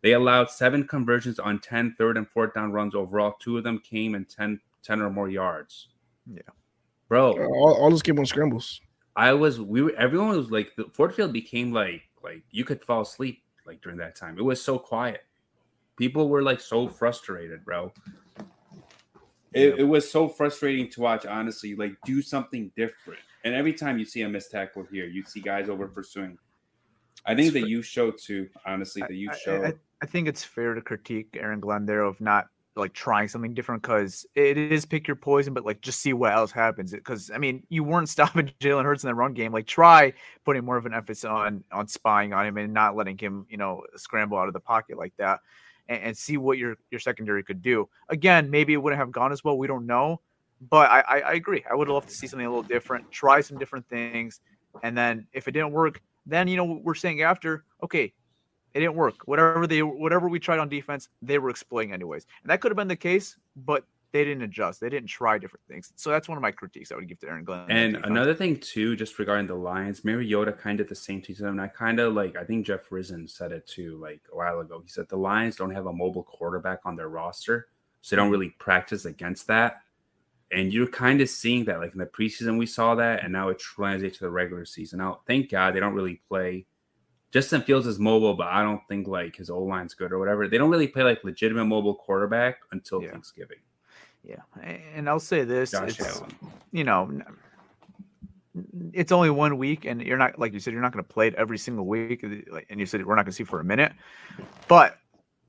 [0.01, 3.35] They allowed seven conversions on 10 third and fourth down runs overall.
[3.39, 5.89] Two of them came in 10, 10 or more yards.
[6.31, 6.41] Yeah.
[7.07, 8.81] Bro, all, all this came on scrambles.
[9.15, 12.81] I was, we were, everyone was like, the Ford Field became like, like you could
[12.81, 14.37] fall asleep like during that time.
[14.37, 15.21] It was so quiet.
[15.97, 17.91] People were like so frustrated, bro.
[19.53, 21.75] It, it was so frustrating to watch, honestly.
[21.75, 23.19] Like, do something different.
[23.43, 26.37] And every time you see a missed tackle here, you see guys over pursuing.
[27.25, 29.63] I think It's that fr- you show too, honestly, that you I- show.
[29.65, 33.53] I, I think it's fair to critique Aaron Glenn there of not like trying something
[33.53, 36.91] different because it is pick your poison, but like just see what else happens.
[36.91, 39.51] Because I mean, you weren't stopping Jalen Hurts in the run game.
[39.51, 40.13] Like try
[40.45, 43.57] putting more of an emphasis on on spying on him and not letting him, you
[43.57, 45.39] know, scramble out of the pocket like that,
[45.87, 47.87] and, and see what your your secondary could do.
[48.09, 49.57] Again, maybe it wouldn't have gone as well.
[49.57, 50.21] We don't know,
[50.69, 51.63] but I I, I agree.
[51.69, 53.11] I would love to see something a little different.
[53.11, 54.39] Try some different things,
[54.81, 58.13] and then if it didn't work, then you know we're saying after, okay,
[58.73, 59.15] it didn't work.
[59.25, 62.25] Whatever they whatever we tried on defense, they were exploiting anyways.
[62.43, 64.81] And that could have been the case, but they didn't adjust.
[64.81, 65.93] They didn't try different things.
[65.95, 67.65] So that's one of my critiques I would give to Aaron Glenn.
[67.69, 71.35] And another thing too, just regarding the Lions, Mariota kind of the same team.
[71.39, 74.59] And I kind of like, I think Jeff Risdon said it too, like a while
[74.59, 74.81] ago.
[74.83, 77.67] He said the Lions don't have a mobile quarterback on their roster,
[78.01, 79.81] so they don't really practice against that.
[80.51, 83.47] And you're kind of seeing that, like in the preseason, we saw that, and now
[83.47, 84.99] it translates to the regular season.
[84.99, 86.65] Now, thank God they don't really play.
[87.31, 90.47] Justin Fields is mobile, but I don't think like his O line's good or whatever.
[90.47, 93.11] They don't really play like legitimate mobile quarterback until Yeah.
[93.11, 93.57] Thanksgiving.
[94.23, 94.41] yeah,
[94.93, 96.31] and I'll say this: Josh it's, Allen.
[96.71, 97.21] you know,
[98.93, 101.27] it's only one week, and you're not like you said, you're not going to play
[101.27, 102.23] it every single week.
[102.23, 103.93] And you said we're not going to see for a minute,
[104.67, 104.97] but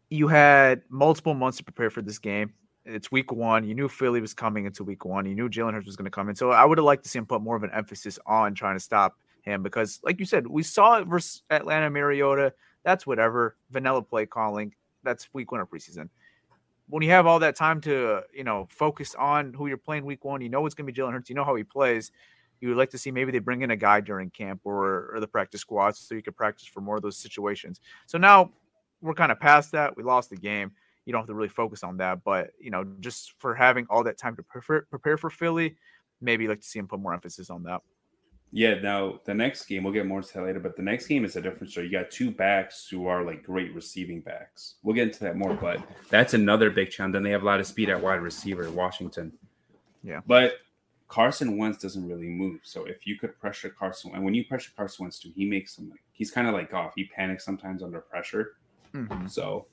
[0.09, 2.53] you had multiple months to prepare for this game.
[2.85, 3.65] It's week one.
[3.65, 5.25] You knew Philly was coming into week one.
[5.27, 6.35] You knew Jalen Hurts was going to come in.
[6.35, 8.77] So I would have liked to see him put more of an emphasis on trying
[8.77, 12.53] to stop him because, like you said, we saw it versus Atlanta Mariota.
[12.85, 14.75] That's whatever vanilla play calling.
[15.03, 16.09] That's week one of preseason.
[16.89, 20.25] When you have all that time to, you know, focus on who you're playing week
[20.25, 21.29] one, you know it's going to be Jalen Hurts.
[21.29, 22.11] You know how he plays.
[22.61, 25.21] You would like to see maybe they bring in a guy during camp or, or
[25.21, 27.81] the practice squads so you could practice for more of those situations.
[28.07, 28.51] So now
[29.01, 29.97] we're kind of past that.
[29.97, 30.73] We lost the game.
[31.05, 34.05] You don't have to really focus on that, but you know, just for having all
[34.05, 35.77] that time to prepare, prepare for Philly,
[36.21, 37.83] maybe like to see him put more emphasis on that.
[38.55, 41.25] Yeah, now the next game, we'll get more to that later, but the next game
[41.25, 41.87] is a different story.
[41.87, 44.75] You got two backs who are like great receiving backs.
[44.83, 45.81] We'll get into that more, but
[46.11, 47.15] that's another big challenge.
[47.15, 49.33] Then they have a lot of speed at wide receiver, Washington.
[50.03, 50.21] Yeah.
[50.27, 50.57] But
[51.09, 52.61] Carson Wentz doesn't really move.
[52.63, 55.75] So if you could pressure Carson, and when you pressure Carson Wentz too, he makes
[55.75, 56.93] some like he's kind of like off.
[56.95, 58.57] He panics sometimes under pressure.
[58.93, 59.31] Mhm.
[59.31, 59.67] So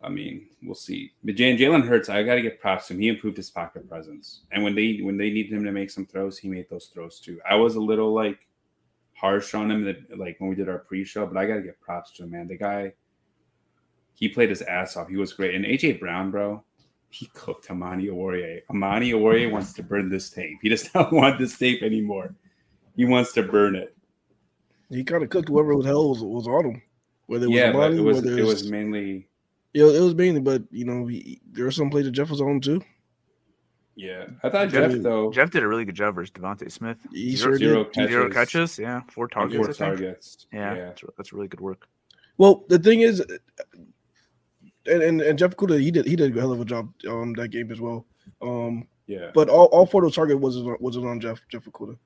[0.00, 1.12] I mean, we'll see.
[1.24, 3.00] But Jalen Jalen Hurts, I gotta give props to him.
[3.00, 6.06] He improved his pocket presence, and when they when they needed him to make some
[6.06, 7.40] throws, he made those throws too.
[7.48, 8.46] I was a little like
[9.14, 12.12] harsh on him that like when we did our pre-show, but I gotta give props
[12.12, 12.46] to him, man.
[12.46, 12.92] The guy,
[14.14, 15.08] he played his ass off.
[15.08, 15.56] He was great.
[15.56, 16.62] And AJ Brown, bro,
[17.10, 18.62] he cooked Amani Oruwariye.
[18.70, 20.58] Amani Oruwariye wants to burn this tape.
[20.62, 22.34] He does not want this tape anymore.
[22.96, 23.96] He wants to burn it.
[24.90, 26.82] He kind of cooked whoever the hell was, was on him.
[27.26, 29.28] Whether it was yeah, but Amani, it was it was mainly
[29.86, 32.60] it was mainly, but you know, he, there were some plays that Jeff was on
[32.60, 32.80] too.
[33.96, 34.26] yeah.
[34.42, 36.98] I thought Jeff- Jeff though Jeff did a really good job versus DeVonta Smith.
[37.12, 39.56] He Zero- sure zero catches, Zero catches, yeah, four targets.
[39.56, 40.46] four targets.
[40.52, 40.84] Yeah, yeah.
[40.86, 41.86] That's, that's really good work.
[42.38, 43.20] Well, the thing is,
[44.86, 47.32] and, and and Jeff Okudah, he did he did a hell of a job um
[47.34, 48.06] that game as well.
[48.40, 49.30] Um, Yeah.
[49.34, 51.98] but all, all four of those targets wasn't on- wasn't on Jeff Jeff Okudah.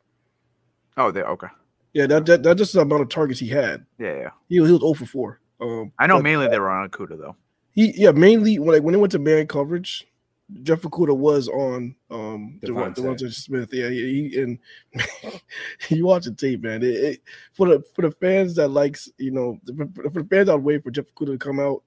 [0.97, 1.49] Oh, they okay.
[1.93, 3.85] Yeah, that, that that's just the amount of targets he had.
[3.99, 4.31] Yeah, yeah.
[4.49, 5.41] He, was- he was 0 for 4.
[5.61, 7.37] Um, I know but mainly they were on Okudah though.
[7.73, 10.07] He yeah mainly when like when it went to man coverage,
[10.63, 12.97] Jeff Okudah was on um DeVonta.
[12.97, 13.71] DeVonta Smith.
[13.73, 14.59] Yeah, he, he and
[15.89, 16.83] you watch the tape, man.
[16.83, 20.47] It, it, for the for the fans that likes you know for, for the fans
[20.47, 21.83] that would wait for Jeff Okudah to come out.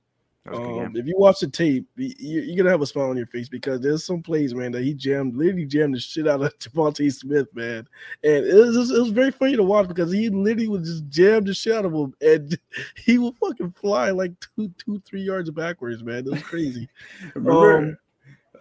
[0.46, 2.86] That was a good Um, if you watch the tape, you, you're gonna have a
[2.86, 6.00] smile on your face because there's some plays, man, that he jammed, literally jammed the
[6.00, 7.88] shit out of DeVonta Smith, man.
[8.24, 11.10] And it was just, it was very funny to watch because he literally would just
[11.10, 12.60] jam the shit out of him, and
[12.96, 16.20] he would fucking fly like two, two, three yards backwards, man.
[16.28, 16.88] It was crazy.
[17.34, 17.98] Remember, Um,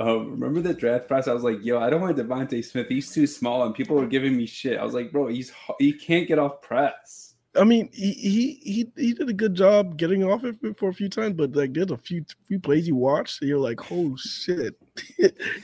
[0.00, 1.28] Um, remember the draft process?
[1.28, 2.88] I was like, "Yo, I don't want DeVonta Smith.
[2.88, 4.78] He's too small," and people were giving me shit.
[4.78, 8.92] I was like, "Bro, he's he can't get off press." I mean, he he he,
[8.96, 11.90] he did a good job getting off it for a few times, but like there's
[11.90, 14.74] a few few plays you watch, and you're like, "Oh shit!"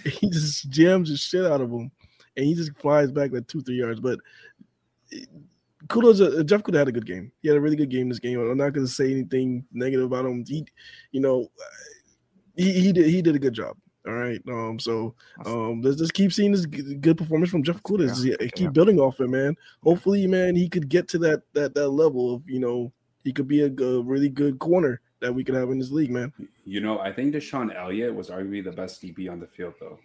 [0.04, 1.90] he just jams the shit out of him,
[2.36, 3.98] and he just flies back like two three yards.
[3.98, 4.20] But
[5.88, 7.32] kudos, uh, Jeff could have had a good game.
[7.42, 8.38] He had a really good game this game.
[8.38, 10.44] I'm not to say anything negative about him.
[10.46, 10.64] He,
[11.10, 11.48] you know,
[12.56, 13.76] he he did he did a good job.
[14.06, 14.40] All right.
[14.48, 14.78] Um.
[14.78, 15.82] So um.
[15.82, 18.08] Let's just keep seeing this g- good performance from Jeff Okudah.
[18.24, 18.68] Yeah, Yeah, keep yeah.
[18.70, 19.56] building off it, man.
[19.82, 22.92] Hopefully, man, he could get to that that that level of you know
[23.24, 26.32] he could be a really good corner that we could have in this league, man.
[26.64, 29.98] You know, I think DeShon Elliott was arguably the best DB on the field, though.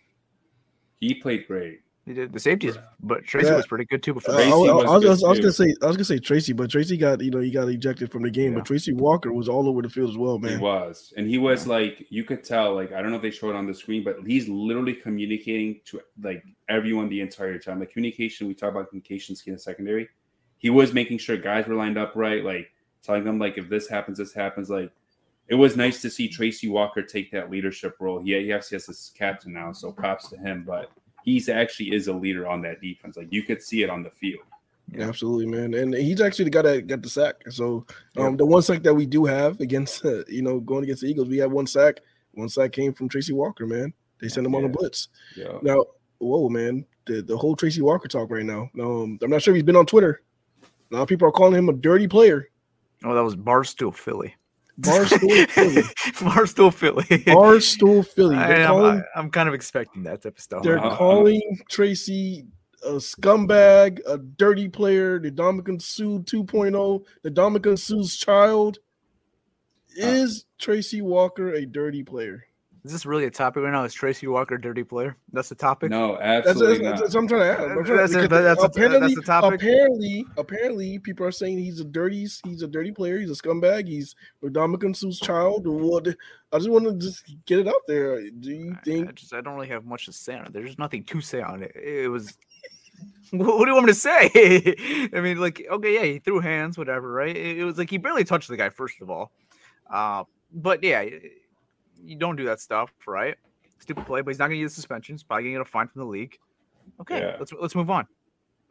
[1.00, 1.80] He played great.
[2.06, 3.56] He did the safeties, but Tracy Yeah.
[3.56, 4.36] was pretty good too before.
[4.36, 5.52] Uh, I, Tracy was, was I was- I was gonna too.
[5.52, 8.22] say I was gonna say Tracy, but Tracy got you know he got ejected from
[8.22, 8.60] the game, Yeah.
[8.60, 10.52] but Tracy Walker was all over the field as well, man.
[10.52, 13.32] He was, and he was like, you could tell, like, I don't know if they
[13.32, 17.80] showed it on the screen, but he's literally communicating to like everyone the entire time.
[17.80, 20.08] Like communication, we talk about communication scheme in secondary.
[20.58, 23.88] He was making sure guys were lined up right, like telling them like if this
[23.88, 24.70] happens, this happens.
[24.70, 24.92] Like
[25.48, 28.20] it was nice to see Tracy Walker take that leadership role.
[28.22, 30.64] He, he actually has his captain now, so props to him.
[30.68, 30.92] But
[31.26, 33.18] he's actually is a leader on that defense.
[33.18, 34.44] Like you could see it on the field.
[34.92, 35.74] Yeah, absolutely, man.
[35.74, 37.36] And he's actually the guy that got the sack.
[37.50, 37.86] So
[38.18, 41.08] um, the one sack that we do have against, uh, you know, going against the
[41.10, 42.00] Eagles, we have one sack.
[42.34, 43.94] One sack came from Tracy Walker, man.
[44.22, 44.72] They sent him on a Yeah.
[44.74, 45.08] blitz.
[45.36, 45.58] Yeah.
[45.64, 45.86] Now,
[46.20, 48.70] whoa, man, the, the whole Tracy Walker talk right now.
[48.80, 50.22] Um, I'm not sure if he's been on Twitter.
[50.92, 52.50] A lot of people are calling him a dirty player.
[53.04, 54.36] Oh, that was Barstool Philly.
[54.82, 55.82] Barstool Philly.
[56.14, 57.04] Barstool Philly.
[57.26, 58.36] Barstool Philly.
[58.36, 60.64] I, calling, I'm kind of expecting that type of stuff.
[60.64, 60.96] they're Uh-huh.
[60.96, 62.46] calling Tracy
[62.84, 68.80] a scumbag, a dirty player, the Ndamukong Suh 2.0, the Ndamukong Suh's child.
[69.98, 72.44] Is Tracy Walker a dirty player?
[72.86, 73.84] Is this really a topic right now?
[73.84, 75.18] Is Tracy Walker a dirty player?
[75.34, 75.90] That's the topic.
[75.90, 77.00] No, absolutely that's, not.
[77.00, 77.58] that's what I'm trying to ask.
[77.60, 79.60] Trying to- That's- because that's- that's- apparently, that's the topic?
[79.62, 83.18] apparently, apparently, people are saying he's a dirty, he's a dirty player.
[83.20, 83.88] He's a scumbag.
[83.88, 85.66] He's Ndamukong Suh's child.
[85.66, 86.08] Or what?
[86.54, 88.22] I just want to just get it out there.
[88.30, 89.16] Do you I- I, think?
[89.16, 90.54] just I don't really have much to say on it.
[90.54, 91.76] There's nothing to say on it.
[91.76, 92.38] It was.
[93.32, 95.10] What what do you want me to say?
[95.14, 97.36] I mean, like, okay, yeah, he threw hands, whatever, right?
[97.36, 99.32] It, it was like he barely touched the guy, first of all.
[99.92, 100.24] Uh,
[100.54, 101.20] but yeah, y-
[102.04, 103.36] you don't do that stuff, right?
[103.80, 105.16] Stupid play, but he's not going to get a suspension.
[105.16, 106.38] He's probably going to get a fine from the league.
[107.02, 107.36] Okay, Yeah.
[107.40, 108.08] let's let's move on.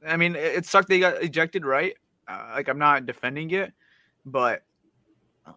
[0.07, 1.95] I mean, it, it sucked they got ejected, right?
[2.29, 3.73] Uh, like, I'm not defending it,
[4.25, 4.63] but
[5.47, 5.53] uh,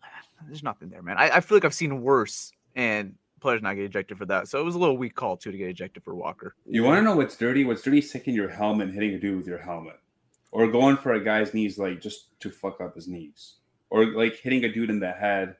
[0.46, 1.18] there's nothing there, man.
[1.18, 4.48] I, I feel like I've seen worse, and players not get ejected for that.
[4.48, 6.56] So it was a little weak call too to get ejected for Walker.
[6.66, 7.64] You want to know what's dirty?
[7.64, 8.00] What's dirty?
[8.00, 10.00] is Sticking your helmet, and hitting a dude with your helmet,
[10.52, 13.56] or going for a guy's knees like just to fuck up his knees,
[13.90, 15.56] or like hitting a dude in the head,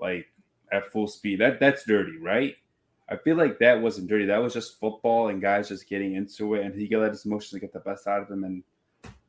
[0.00, 0.26] like
[0.72, 1.40] at full speed.
[1.40, 2.54] That that's dirty, right?
[3.08, 4.26] I feel like that wasn't dirty.
[4.26, 7.60] That was just football and guys just getting into it, and he let his emotions
[7.60, 8.44] get the best out of him.
[8.44, 8.62] And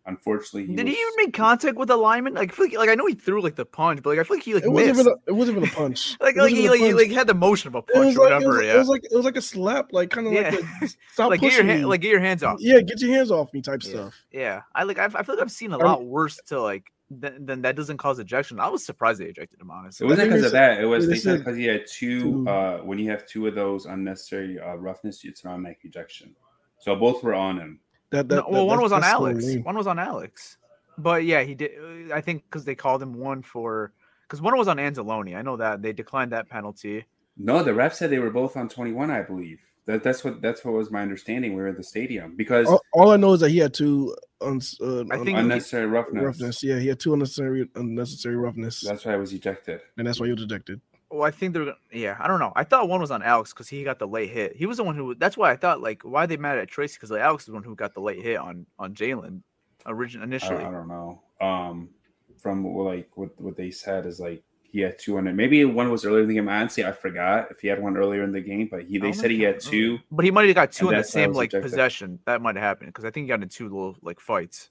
[0.05, 2.33] unfortunately, he Did was, he even make contact with the lineman?
[2.33, 4.23] Like, I feel like, like I know he threw like the punch, but like I
[4.23, 4.99] feel like he like It wasn't missed.
[5.07, 5.13] even.
[5.13, 6.17] A, it wasn't even a punch.
[6.19, 7.07] like It like wasn't he even a like, he, punch.
[7.09, 8.73] like had the motion of a punch was or like it was, yeah.
[8.73, 10.49] it was like it was like a slap, like kind of yeah.
[10.49, 11.85] like a, stop like get your pushing hand, me.
[11.85, 12.57] like get your hands off.
[12.59, 13.89] yeah, get your hands off me type Yeah.
[13.89, 14.25] stuff.
[14.31, 14.99] Yeah, I like.
[14.99, 17.75] I've, I feel like I've seen a I'm- lot worse to like than, than that
[17.75, 18.59] doesn't cause ejection.
[18.59, 19.71] I was surprised they ejected him.
[19.71, 20.79] Honestly, It wasn't because of that.
[20.79, 22.21] It was they they said said because he had two.
[22.45, 26.35] two- Uh, when you have two of those unnecessary uh, roughness, it's an automatic ejection.
[26.79, 27.79] So both were on him.
[28.11, 29.45] That, that, No, well, that- one was on that's so Alex.
[29.63, 30.57] One was on Alex.
[30.97, 31.71] But yeah, he did.
[32.11, 33.93] uh, I think because they called him one for
[34.23, 35.35] because one was on Anzalone.
[35.35, 37.05] I know that they declined that penalty.
[37.37, 39.61] No, the ref said they were both on 21, I believe.
[39.85, 41.55] That that's what that's what was my understanding.
[41.55, 44.15] We were at the stadium because All, all I know is that he had two
[44.41, 46.23] uns, uh, I think- unnecessary roughness.
[46.23, 46.63] roughness.
[46.63, 49.81] Yeah, he had two unnecessary unnecessary roughness, That's why I was ejected.
[49.97, 50.81] and that's why you was ejected.
[51.11, 51.73] Well, I think they're.
[51.91, 52.53] Yeah, I don't know.
[52.55, 54.55] I thought one was on Alex because he got the late hit.
[54.55, 55.15] He was the one who.
[55.15, 57.53] That's why I thought like why they mad at Tracy because like, Alex is the
[57.53, 59.41] one who got the late hit on on Jalen,
[59.87, 60.63] origin I, initially.
[60.63, 61.21] I don't know.
[61.41, 61.89] Um,
[62.37, 65.33] from what, like what what they said is like he had two on it.
[65.33, 66.47] Maybe one was earlier in the game.
[66.49, 69.31] Honestly, I forgot if he had one earlier in the game, but he they said
[69.31, 69.99] he had two.
[70.11, 71.61] but he might have got two in the that's why I same like ejected.
[71.71, 72.19] possession.
[72.25, 74.69] That might have happened because I think he got in two little like fights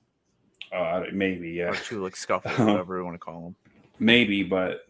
[0.72, 3.56] Uh, maybe yeah, or two like scuffles, whatever you want to call them.
[3.98, 4.86] maybe, but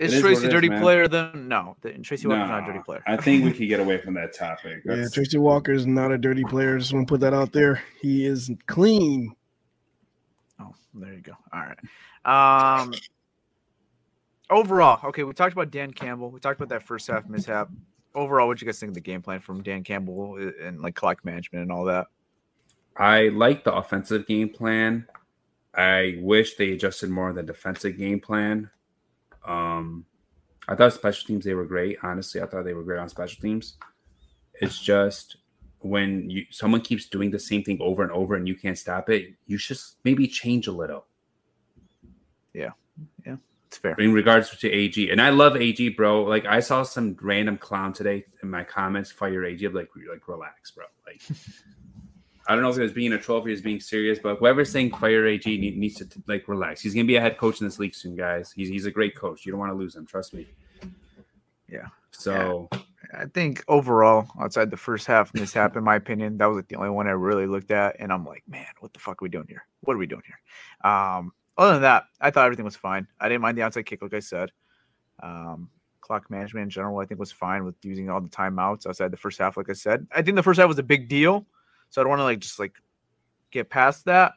[0.00, 0.80] Is is Tracy a dirty man.
[0.82, 1.06] player?
[1.06, 3.02] Then no, the- Tracy Walker's not a dirty player.
[3.06, 4.82] I think we can get away from that topic.
[4.84, 6.78] Yeah, Tracy Walker is not a dirty player.
[6.78, 7.80] Just want to put that out there.
[8.02, 9.36] He is clean.
[10.60, 11.34] Oh, there you go.
[11.52, 11.78] All right.
[12.80, 12.94] Um
[14.50, 16.30] overall, okay, we talked about Dan Campbell.
[16.30, 17.68] We talked about that first half mishap.
[18.14, 20.94] Overall, what do you guys think of the game plan from Dan Campbell and like
[20.94, 22.06] clock management and all that?
[22.96, 25.06] I like the offensive game plan.
[25.74, 28.70] I wish they adjusted more of the defensive game plan.
[29.44, 30.04] Um,
[30.68, 31.98] I thought special teams they were great.
[32.02, 33.76] Honestly, I thought they were great on special teams.
[34.60, 35.36] It's just
[35.80, 39.10] when you someone keeps doing the same thing over and over and you can't stop
[39.10, 41.06] it, you should maybe change a little.
[42.54, 42.70] Yeah,
[43.26, 43.36] yeah,
[43.74, 43.94] it's fair.
[43.98, 46.22] In regards to AG, and I love AG, bro.
[46.22, 49.64] Like I saw some random clown today in my comments fire AG.
[49.64, 50.84] I'm like, like relax, bro.
[51.06, 51.20] Like
[52.46, 54.36] I don't know if he was being a troll, if he was being serious, but
[54.36, 55.44] whoever's saying fire AG
[55.76, 56.82] needs to like relax.
[56.82, 58.52] He's gonna be a head coach in this league soon, guys.
[58.52, 59.44] He's he's a great coach.
[59.44, 60.46] You don't want to lose him, trust me.
[61.68, 61.88] Yeah.
[62.12, 62.78] So yeah.
[63.12, 66.76] I think overall, outside the first half mishap, in my opinion, that was like the
[66.76, 69.30] only one I really looked at, and I'm like, man, what the fuck are we
[69.30, 69.66] doing here?
[69.80, 70.90] What are we doing here?
[70.92, 73.06] Um, other than that, I thought everything was fine.
[73.20, 74.50] I didn't mind the outside kick, like I said.
[75.22, 79.10] Um, clock management in general, I think was fine with using all the timeouts outside
[79.10, 79.56] the first half.
[79.56, 81.46] Like I said, I think the first half was a big deal
[81.94, 82.74] so I don't want to like just like
[83.52, 84.32] get past that.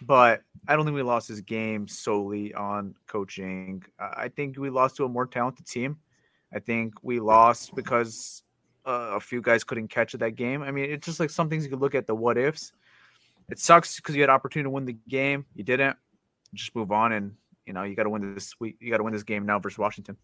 [0.00, 3.82] But I don't think we lost this game solely on coaching.
[3.98, 5.98] I think we lost to a more talented team.
[6.52, 8.44] I think we lost because
[8.86, 10.62] uh, a few guys couldn't catch it that game.
[10.62, 12.72] I mean, it's just like some things you could look at the what ifs.
[13.50, 15.96] It sucks because you had opportunity to win the game, you didn't.
[16.54, 17.34] Just move on, and
[17.66, 18.76] you know you got to win this week.
[18.80, 20.16] You got to win this game now versus Washington.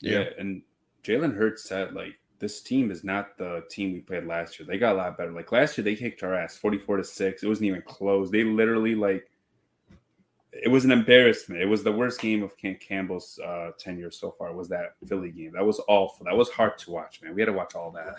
[0.00, 0.24] Yeah, yeah.
[0.38, 0.62] and
[1.04, 4.66] Jalen Hurts said like this team is not the team we played last year.
[4.66, 5.32] They got a lot better.
[5.32, 7.42] Like last year, they kicked our ass 44 to 6.
[7.42, 8.30] It wasn't even close.
[8.30, 9.28] They literally like
[10.52, 11.60] it was an embarrassment.
[11.60, 14.52] It was the worst game of Cam- Campbell's uh, tenure so far.
[14.54, 15.52] Was that Philly game?
[15.52, 16.24] That was awful.
[16.24, 17.34] That was hard to watch, man.
[17.34, 18.16] We had to watch all that.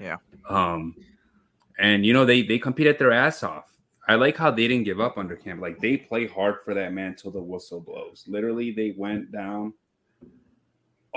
[0.00, 0.16] Yeah.
[0.48, 0.94] Um,
[1.78, 3.77] and you know they they competed their ass off.
[4.08, 5.68] I like how they didn't give up under Campbell.
[5.68, 8.24] Like they play hard for that man till the whistle blows.
[8.26, 9.74] Literally, they went down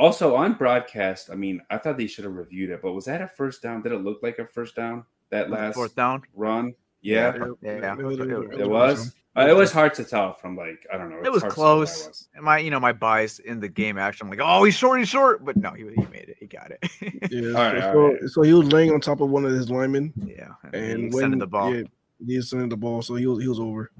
[0.01, 3.21] also on broadcast, I mean, I thought they should have reviewed it, but was that
[3.21, 3.81] a first down?
[3.81, 5.05] Did it look like a first down?
[5.29, 6.73] That last fourth down run?
[7.01, 7.95] Yeah, yeah, yeah.
[7.97, 9.15] it, it, it was.
[9.37, 11.21] Uh, it was hard to tell from like I don't know.
[11.23, 12.07] It was close.
[12.07, 12.27] Was.
[12.41, 14.25] My you know my bias in the game action.
[14.25, 16.35] I'm like, oh, he's short, he's short, but no, he, he made it.
[16.37, 17.31] He got it.
[17.31, 17.47] yeah.
[17.49, 18.29] All right, so, all right.
[18.29, 20.11] so, he was laying on top of one of his linemen.
[20.17, 21.83] Yeah, and, and when the ball, yeah,
[22.25, 23.91] he was sending the ball, so he was he was over.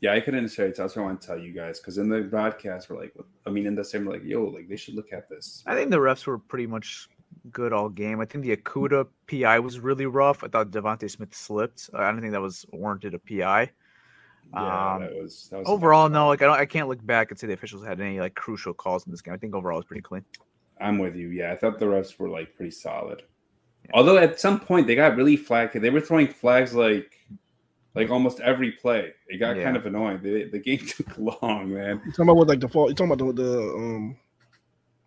[0.00, 0.84] Yeah, I couldn't necessarily tell.
[0.84, 3.14] That's what I want to tell you guys because in the broadcast, we're like,
[3.46, 5.62] I mean, in the same, like, yo, like they should look at this.
[5.66, 7.08] I think the refs were pretty much
[7.50, 8.20] good all game.
[8.20, 10.44] I think the Okudah PI was really rough.
[10.44, 11.88] I thought DeVonta Smith slipped.
[11.94, 13.70] I don't think that was warranted a PI.
[14.52, 16.28] Yeah, um, that was, that was overall no.
[16.28, 18.74] Like I don't, I can't look back and say the officials had any like crucial
[18.74, 19.34] calls in this game.
[19.34, 20.24] I think overall it was pretty clean.
[20.80, 21.28] I'm with you.
[21.28, 23.22] Yeah, I thought the refs were like pretty solid.
[23.84, 23.90] Yeah.
[23.94, 25.80] Although at some point they got really flagged.
[25.80, 27.14] They were throwing flags like
[27.94, 29.12] like almost every play.
[29.28, 29.64] It got yeah.
[29.64, 30.20] kind of annoying.
[30.22, 32.00] The, the game took long, man.
[32.04, 32.88] You talking about what like the fall?
[32.88, 34.16] You talking about the, the um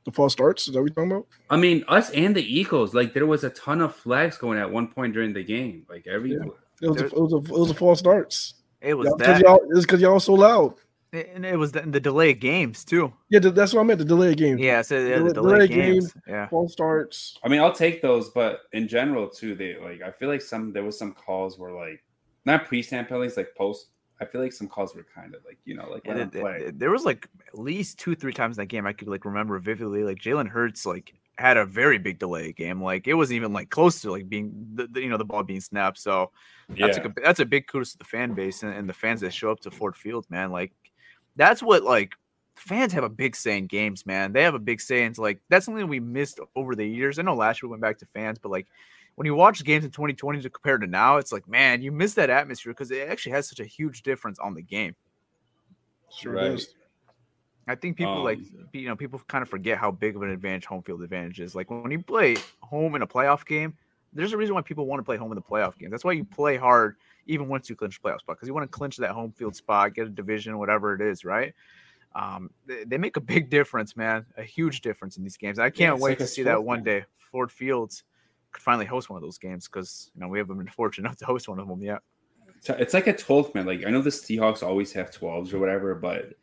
[0.05, 0.67] the false starts?
[0.67, 1.27] Is that what you talking about?
[1.49, 2.93] I mean, us and the Eagles.
[2.93, 5.85] Like there was a ton of flags going at one point during the game.
[5.89, 6.45] Like every yeah.
[6.81, 8.53] it, was a, it was a, it was a false starts.
[8.81, 9.41] It was y'all, that.
[9.41, 10.75] Y'all, it's because y'all so loud.
[11.13, 13.11] And it was the, the delay of games too.
[13.29, 13.99] Yeah, that's what I meant.
[13.99, 14.59] The delay of games.
[14.59, 16.13] Yeah, so yeah, the, the delay, delay games.
[16.13, 16.23] games.
[16.27, 17.39] Yeah, false starts.
[17.43, 20.01] I mean, I'll take those, but in general too, they like.
[20.01, 22.03] I feel like some there was some calls where like
[22.47, 23.89] not pre-snap penalties, like post.
[24.19, 26.71] I feel like some calls were kind of like you know like yeah, play.
[26.73, 29.59] there was like at least two three times in that game I could like remember
[29.59, 30.03] vividly.
[30.03, 32.81] Like Jalen Hurts like had a very big delay game.
[32.81, 35.43] Like it wasn't even like close to like being the, the you know the ball
[35.43, 35.99] being snapped.
[35.99, 36.31] So
[36.69, 37.05] that's yeah.
[37.05, 39.51] a that's a big kudos to the fan base and, and the fans that show
[39.51, 40.51] up to Ford Field, man.
[40.51, 40.71] Like
[41.35, 42.13] that's what like
[42.55, 44.33] fans have a big say in games, man.
[44.33, 47.19] They have a big say into like that's something we missed over the years.
[47.19, 48.67] I know last year we went back to fans, but like
[49.17, 52.13] when you watch games in 2020 to compare to now, it's like, man, you miss
[52.13, 54.95] that atmosphere because it actually has such a huge difference on the game.
[56.15, 56.51] Sure right.
[56.51, 56.75] does.
[57.67, 58.37] I think people um, like
[58.73, 61.55] you know people kind of forget how big of an advantage home field advantage is.
[61.55, 63.75] Like when you play home in a playoff game,
[64.13, 65.89] there's a reason why people want to play home in the playoff game.
[65.89, 66.95] That's why you play hard
[67.25, 69.95] even once you clinch playoff spot because you want to clinch that home field spot,
[69.95, 71.55] get a division, whatever it is, right?
[72.15, 75.57] Um, they, they, make a big difference, man, a huge difference in these games.
[75.59, 77.03] I can't yeah, wait like to see that one day.
[77.17, 78.03] Ford Fields
[78.57, 81.17] could finally host one of those games because you know we haven't been fortunate enough
[81.17, 82.01] to host one of them yet.
[82.69, 83.65] It's like a 12th man.
[83.65, 86.33] Like I know the Seahawks always have 12s or whatever, but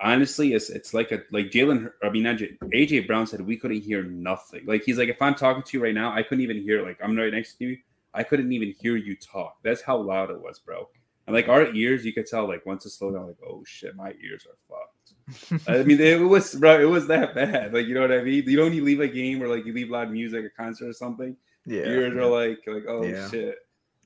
[0.00, 1.90] honestly, it's it's like a like Jalen.
[2.02, 4.64] I mean, AJ Brown said we couldn't hear nothing.
[4.66, 6.82] Like he's like, if I'm talking to you right now, I couldn't even hear.
[6.82, 7.78] Like I'm right next to you,
[8.14, 9.56] I couldn't even hear you talk.
[9.62, 10.88] That's how loud it was, bro.
[11.26, 13.96] And like our ears, you could tell like once it slowed down, like oh shit,
[13.96, 14.93] my ears are fucked.
[15.68, 17.72] I mean, it was bro, it was that bad.
[17.72, 18.44] Like you know what I mean?
[18.46, 20.88] You know when you leave a game or like you leave loud music, a concert
[20.88, 22.22] or something, yeah, ears yeah.
[22.22, 23.30] are like like oh yeah.
[23.30, 23.58] shit.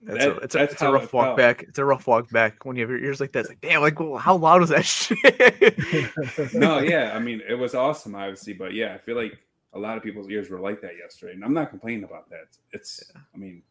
[0.03, 1.65] That's that, a, it's a, it's a rough walk back.
[1.65, 3.41] It's a rough walk back when you have your ears like that.
[3.41, 6.55] It's like, damn, like, well, how loud was that shit?
[6.55, 9.37] no, yeah, I mean, it was awesome, obviously, but yeah, I feel like
[9.73, 12.47] a lot of people's ears were like that yesterday, and I'm not complaining about that.
[12.73, 13.21] It's, yeah.
[13.35, 13.63] I mean,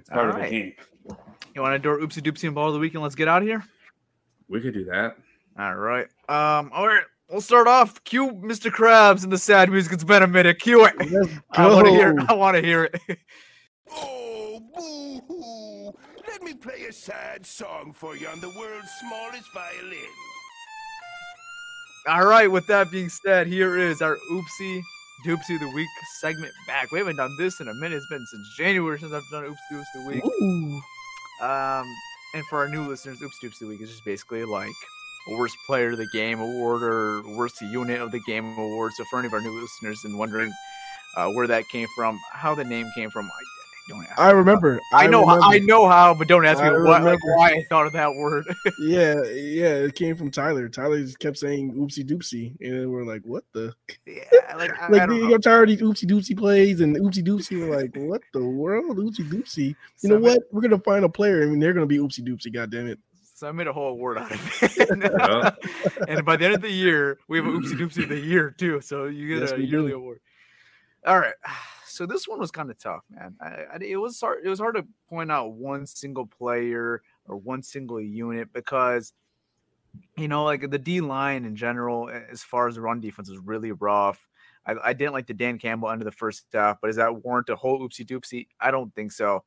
[0.00, 0.50] it's part All of right.
[0.50, 0.72] the game.
[1.54, 3.04] You want to do our oopsie doopsie and ball of the weekend?
[3.04, 3.64] Let's get out of here.
[4.48, 5.16] We could do that.
[5.58, 6.06] All right.
[6.28, 6.70] Um.
[6.74, 7.04] All right.
[7.30, 8.02] we'll start off.
[8.04, 8.70] Cue Mr.
[8.70, 9.92] Krabs and the sad music.
[9.92, 10.58] It's been a minute.
[10.58, 10.94] Cue it.
[11.52, 12.12] I want to hear.
[12.14, 12.24] go.
[12.28, 13.00] I want to hear it.
[13.96, 15.92] Oh, boo hoo.
[16.26, 19.98] Let me play a sad song for you on the world's smallest violin.
[22.08, 22.50] All right.
[22.50, 24.80] With that being said, here is our oopsie
[25.26, 25.88] doopsie of the week
[26.20, 26.90] segment back.
[26.92, 27.96] We haven't done this in a minute.
[27.96, 30.24] It's been since January since I've done oopsie doopsie of the week.
[30.24, 30.80] Ooh.
[31.44, 31.86] Um,
[32.34, 34.72] and for our new listeners, Oops Doops of the Week is just basically like a
[35.28, 38.92] worst player of the game award or worst unit of the game award.
[38.94, 40.52] So for any of our new listeners and wondering
[41.16, 43.42] uh, where that came from, how the name came from, I,
[43.88, 44.18] don't ask.
[44.18, 44.80] I remember.
[44.92, 47.86] I know, how, I know how, but don't ask me what, like, why I thought
[47.86, 48.44] of that word.
[48.80, 50.68] Yeah, yeah, it came from Tyler.
[50.68, 53.74] Tyler just kept saying oopsie doopsie, and then we're like, what the?
[54.06, 54.22] yeah,
[54.56, 57.60] like, I, I Like, don't you're tired of these oopsie doopsie plays and oopsie doopsie.
[57.60, 58.96] We're like, what the world?
[58.98, 59.68] Oopsie doopsie.
[59.68, 60.42] You So know what?
[60.50, 61.42] We're gonna find a player.
[61.42, 62.52] I mean, they're gonna be oopsie doopsie.
[62.52, 62.98] God damn it.
[63.44, 66.08] So I made a whole award out of it.
[66.08, 68.50] and by the end of the year, we have an oopsie doopsie of the year
[68.50, 68.80] too.
[68.80, 69.96] So you get Yes, a yearly do.
[69.96, 70.20] award.
[71.06, 71.34] All right.
[71.86, 73.36] So this one was kind of tough, man.
[73.40, 74.44] I, I, it was hard.
[74.44, 79.12] It was hard to point out one single player or one single unit because,
[80.16, 83.38] you know, like the D line in general, as far as the run defense, was
[83.38, 84.26] really rough.
[84.66, 87.48] I, I didn't like the Dan Campbell under the first half, but does that warrant
[87.50, 88.48] a whole oopsie doopsie?
[88.60, 89.44] I don't think so.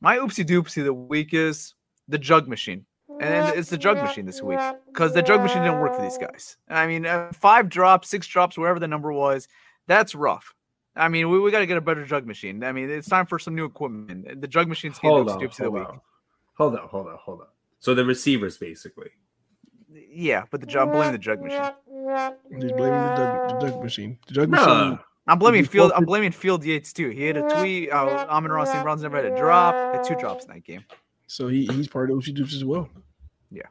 [0.00, 1.74] My oopsie doopsie of the week is
[2.06, 2.86] the jug machine.
[3.20, 6.18] And it's the jug machine this week because the jug machine didn't work for these
[6.18, 6.56] guys.
[6.68, 9.46] I mean, uh, five drops, six drops, wherever the number was,
[9.86, 10.54] that's rough.
[10.96, 12.62] I mean, we, we got to get a better jug machine.
[12.64, 14.40] I mean, it's time for some new equipment.
[14.40, 15.88] The jug machine's getting Hold the on, oopsie of the hold week.
[15.88, 16.00] on,
[16.54, 17.46] hold on, hold on, hold on.
[17.80, 19.10] So the receivers, basically.
[19.92, 21.60] Yeah, but the jug, I'm blaming the jug machine.
[21.92, 24.18] He's blaming the jug, the jug machine.
[24.26, 24.66] The jug Bruh.
[24.66, 24.98] machine.
[25.26, 25.92] I'm blaming Field.
[25.94, 27.08] I'm blaming Field Yates too.
[27.10, 27.90] He had a tweet.
[27.90, 28.82] Uh, Amon-Ra St.
[28.82, 29.74] Brown's never had a drop.
[29.94, 30.84] Had two drops in that game.
[31.26, 32.88] So he, he's part of oopsie doops as well.
[33.50, 33.62] Yeah.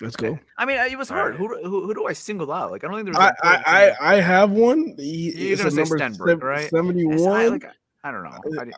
[0.00, 0.38] Let's go.
[0.58, 1.36] I mean, it was hard.
[1.36, 2.70] Who, do- who, who do I single out?
[2.72, 3.16] Like, I don't think there's.
[3.16, 3.62] I, a I,
[4.00, 4.94] I, I have one.
[4.98, 6.70] He, You're gonna a say number Stenberg, sev- right?
[6.70, 7.32] Seventy-one.
[7.40, 7.66] I, like,
[8.02, 8.38] I don't know.
[8.60, 8.70] I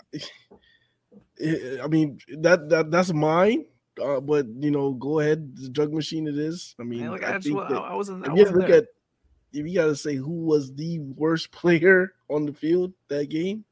[1.42, 3.66] I I mean that that that's mine.
[4.02, 5.56] Uh, but you know, go ahead.
[5.56, 6.74] The jug machine it is.
[6.80, 8.28] I mean, Man, like, I, I, just, think wa- that I wasn't.
[8.28, 8.76] I if you wasn't look there.
[8.78, 8.86] at
[9.52, 13.64] if you got to say who was the worst player on the field that game,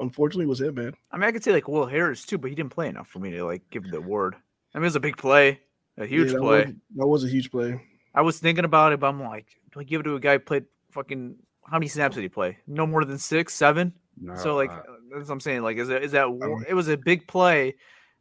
[0.00, 0.94] unfortunately, was him, man.
[1.12, 3.18] I mean, I could say like Will Harris too, but he didn't play enough for
[3.18, 4.34] me to like give the award.
[4.74, 5.60] I mean, it was a big play,
[5.98, 6.64] a huge Yeah, that play.
[6.64, 7.80] Was, that was a huge play.
[8.14, 10.34] I was thinking about it, but I'm like, do I give it to a guy
[10.34, 11.36] who played fucking
[11.70, 12.58] how many snaps did he play?
[12.66, 13.94] No more than six, seven.
[14.36, 14.82] so like, uh,
[15.12, 15.62] that's what I'm saying.
[15.62, 16.26] Like, is that is that
[16.68, 17.76] it was a big play,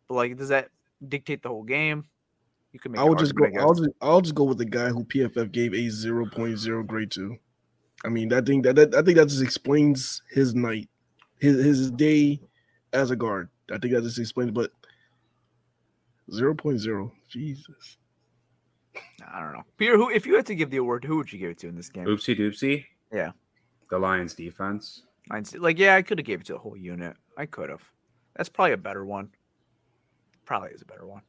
[0.07, 0.69] but like, does that
[1.07, 2.05] dictate the whole game?
[2.71, 3.01] You could make.
[3.01, 3.45] I would just go.
[3.45, 7.11] I I'll just I'll just go with the guy who PFF gave a 0.0 grade
[7.11, 7.37] to.
[8.05, 10.87] I mean, that thing that, that I think that just explains his night,
[11.39, 12.41] his his day
[12.93, 13.49] as a guard.
[13.71, 14.51] I think that just explains.
[14.51, 14.71] But
[16.31, 17.97] 0.0, Jesus.
[19.31, 19.63] I don't know.
[19.77, 21.67] Peter, who if you had to give the award, who would you give it to
[21.67, 22.05] in this game?
[22.05, 22.85] oopsie doopsie.
[23.11, 23.31] Yeah.
[23.89, 25.03] The Lions defense.
[25.31, 27.15] I'd like, yeah, I could have gave it to the whole unit.
[27.37, 27.83] I could have.
[28.35, 29.29] That's probably a better one.
[30.45, 31.21] Probably is a better one.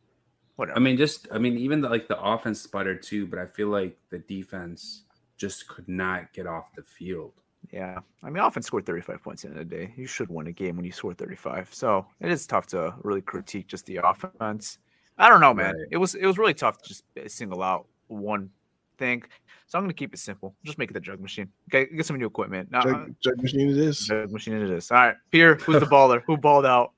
[0.56, 0.78] Whatever.
[0.78, 3.68] I mean, just I mean, even the, like the offense sputtered too, but I feel
[3.68, 5.04] like the defense
[5.36, 7.32] just could not get off the field.
[7.72, 9.92] Yeah, I mean, offense scored 35 points in a day.
[9.96, 11.68] You should win a game when you score 35.
[11.72, 14.78] So it is tough to really critique just the offense.
[15.18, 15.76] I don't know, man.
[15.76, 15.86] Right.
[15.90, 18.50] It was it was really tough to just single out one
[18.98, 19.22] thing.
[19.66, 20.54] So I'm gonna keep it simple.
[20.64, 21.48] Just make it the jug machine.
[21.72, 22.70] Okay, get some new equipment.
[22.72, 24.00] Now, Jug, jug machine it is.
[24.06, 24.90] jug machine it is.
[24.90, 26.22] All right, Pierre, who's the baller?
[26.26, 26.92] Who balled out?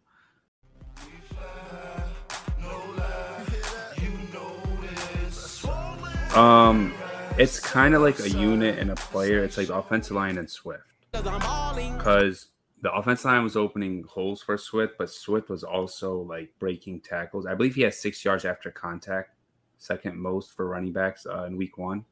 [6.35, 6.95] Um,
[7.39, 9.43] it's kind of like a unit and a player.
[9.43, 12.49] It's like the offensive line and Swift, because
[12.83, 17.47] the offensive line was opening holes for Swift, but Swift was also like breaking tackles.
[17.47, 19.31] I believe he had six yards after contact,
[19.79, 22.05] second most for running backs uh, in Week One.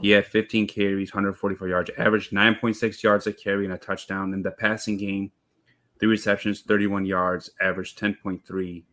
[0.00, 4.34] He had 15 carries, 144 yards, averaged 9.6 yards a carry and a touchdown.
[4.34, 5.32] In the passing game,
[5.98, 8.84] three receptions, 31 yards, averaged 10.3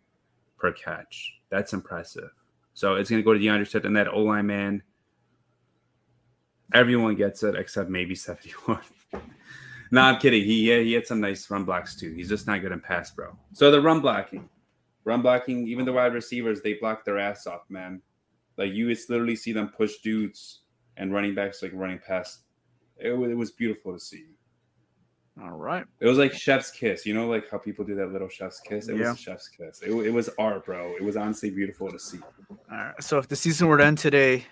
[0.57, 1.33] per catch.
[1.49, 2.29] That's impressive.
[2.73, 4.83] So it's going to go to D'Andre Swift and that O line man.
[6.73, 8.79] Everyone gets it except maybe 71.
[9.91, 10.43] no, I'm kidding.
[10.43, 12.11] He yeah, he had some nice run blocks too.
[12.13, 13.35] He's just not good in pass, bro.
[13.53, 14.49] So the run blocking,
[15.03, 18.01] run blocking, even the wide receivers, they block their ass off, man.
[18.57, 20.61] Like you just literally see them push dudes
[20.97, 22.41] and running backs like running past.
[22.97, 24.25] It, it was beautiful to see.
[25.41, 25.83] All right.
[25.99, 28.87] It was like chef's kiss, you know, like how people do that little chef's kiss.
[28.87, 29.09] It Yeah.
[29.11, 29.81] was chef's kiss.
[29.81, 30.93] It, it was art, bro.
[30.95, 32.19] It was honestly beautiful to see.
[32.51, 32.93] All right.
[33.03, 34.45] So if the season were to end today,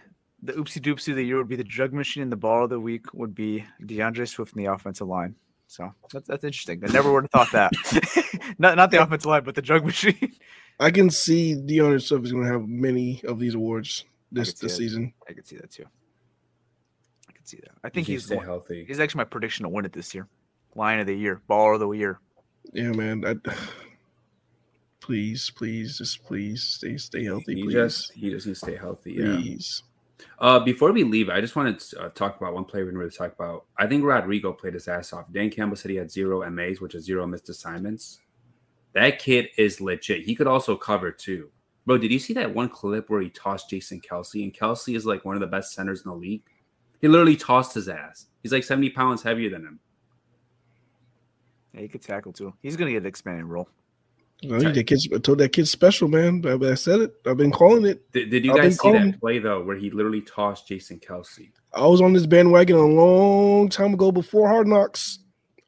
[0.44, 2.70] the oopsie doopsie of the year would be the jug machine, and the ball of
[2.70, 5.36] the week would be D'Andre Swift in the offensive line.
[5.68, 6.82] So that's that's interesting.
[6.84, 8.54] I never would have thought that.
[8.60, 10.34] not not the offensive line, but the drug machine.
[10.80, 14.74] I can see D'Andre Swift is going to have many of these awards this this
[14.74, 14.76] it.
[14.78, 15.14] season.
[15.30, 15.86] I can see that too.
[17.30, 17.72] I can see that.
[17.84, 18.84] I think He he's stay one- healthy.
[18.88, 20.28] He's actually my prediction to win it this year.
[20.76, 22.20] Lion of the year, ball of the year.
[22.74, 23.24] Yeah, man.
[23.26, 23.36] I,
[25.00, 27.56] please, please, just please stay stay healthy.
[27.56, 27.74] He please.
[27.74, 29.14] just he just needs to stay healthy.
[29.14, 29.38] Yeah.
[30.40, 33.00] Uh, before we leave, I just wanted to uh, talk about one player we didn't
[33.00, 33.66] really talk about.
[33.78, 35.32] I think Rodriguez played his ass off.
[35.32, 38.20] Dan Campbell said he had zero MAs, which is zero missed assignments.
[38.94, 40.26] That kid is legit.
[40.26, 41.50] He could also cover too.
[41.86, 44.44] Bro, did you see that one clip where he tossed Jason Kelce?
[44.44, 46.44] And Kelce is like one of the best centers in the league.
[47.02, 48.28] He literally tossed his ass.
[48.44, 49.80] He's like 70 pounds heavier than him.
[51.74, 52.54] Yeah, he could tackle too.
[52.62, 53.70] He's gonna get an expanded role.
[54.44, 56.44] That kid's, I told that kid's special, man.
[56.46, 57.14] I, I said it.
[57.28, 58.12] I've been calling it.
[58.12, 61.52] Did, did you I've guys see that play though, where he literally tossed Jason Kelce?
[61.74, 65.20] I was on this bandwagon a long time ago before Hard Knocks.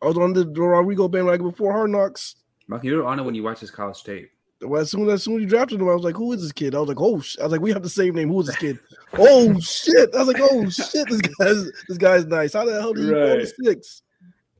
[0.02, 2.36] I was on the Rodriguez bandwagon before Hard Knocks.
[2.68, 4.32] Mark, you were on it when you watched his college tape.
[4.62, 6.52] Well, as soon as soon as you drafted him, I was like, "Who is this
[6.52, 8.30] kid?" I was like, "Oh!" sh-" I was like, "We have the same name.
[8.30, 8.80] Who is this kid?"
[9.14, 10.10] oh shit!
[10.16, 11.08] I was like, "Oh shit!
[11.10, 12.54] This guy's this guy's nice.
[12.54, 14.02] How the hell did he fall to six?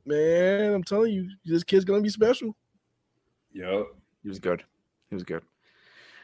[0.04, 2.54] Man, I'm telling you, this kid's gonna be special.
[3.54, 3.86] Yep.
[4.24, 4.64] He was good.
[5.10, 5.42] He was good.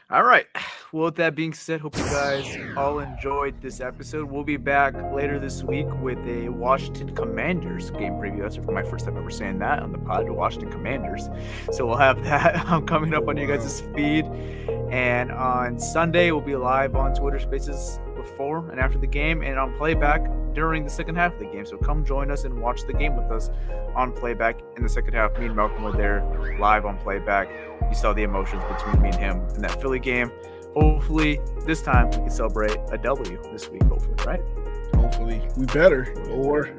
[0.09, 0.47] All right.
[0.93, 4.29] Well, with that being said, hope you guys all enjoyed this episode.
[4.29, 8.41] We'll be back later this week with a Washington Commanders game preview.
[8.41, 11.29] That's my first time ever saying that on the pod, Washington Commanders.
[11.71, 14.25] So we'll have that um, coming up on you guys' feed.
[14.91, 19.57] And on Sunday, we'll be live on Twitter Spaces before and after the game and
[19.57, 21.65] on playback during the second half of the game.
[21.65, 23.49] So come join us and watch the game with us
[23.95, 25.37] on playback in the second half.
[25.39, 26.23] Me and Malcolm were there
[26.59, 27.49] live on playback.
[27.89, 30.31] You saw the emotions between me and him in that Philly game.
[30.75, 33.83] Hopefully, this time we can celebrate a W this week.
[33.83, 34.41] Hopefully, right?
[34.95, 36.13] Hopefully, we better.
[36.29, 36.69] Or,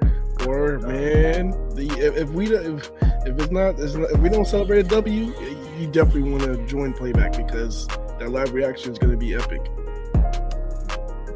[0.47, 2.91] or man, the if, if we if
[3.27, 5.35] if it's not if we don't celebrate a W,
[5.79, 7.87] you definitely want to join playback because
[8.19, 9.61] that live reaction is going to be epic.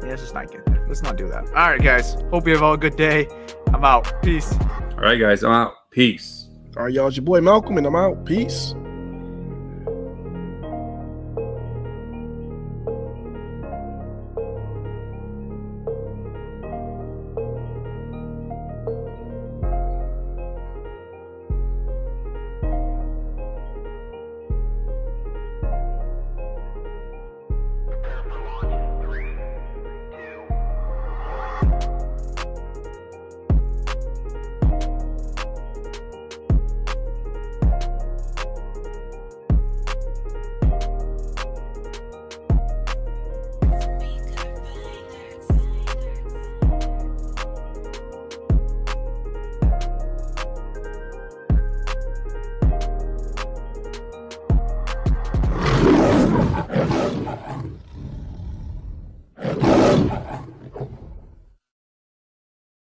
[0.01, 0.85] Yeah, let's just not get there.
[0.87, 1.47] Let's not do that.
[1.47, 2.15] All right, guys.
[2.31, 3.27] Hope you have all a good day.
[3.73, 4.21] I'm out.
[4.21, 4.53] Peace.
[4.91, 5.73] All right, guys, I'm out.
[5.91, 6.49] Peace.
[6.75, 7.07] All right, y'all.
[7.07, 8.25] It's your boy Malcolm, and I'm out.
[8.25, 8.75] Peace.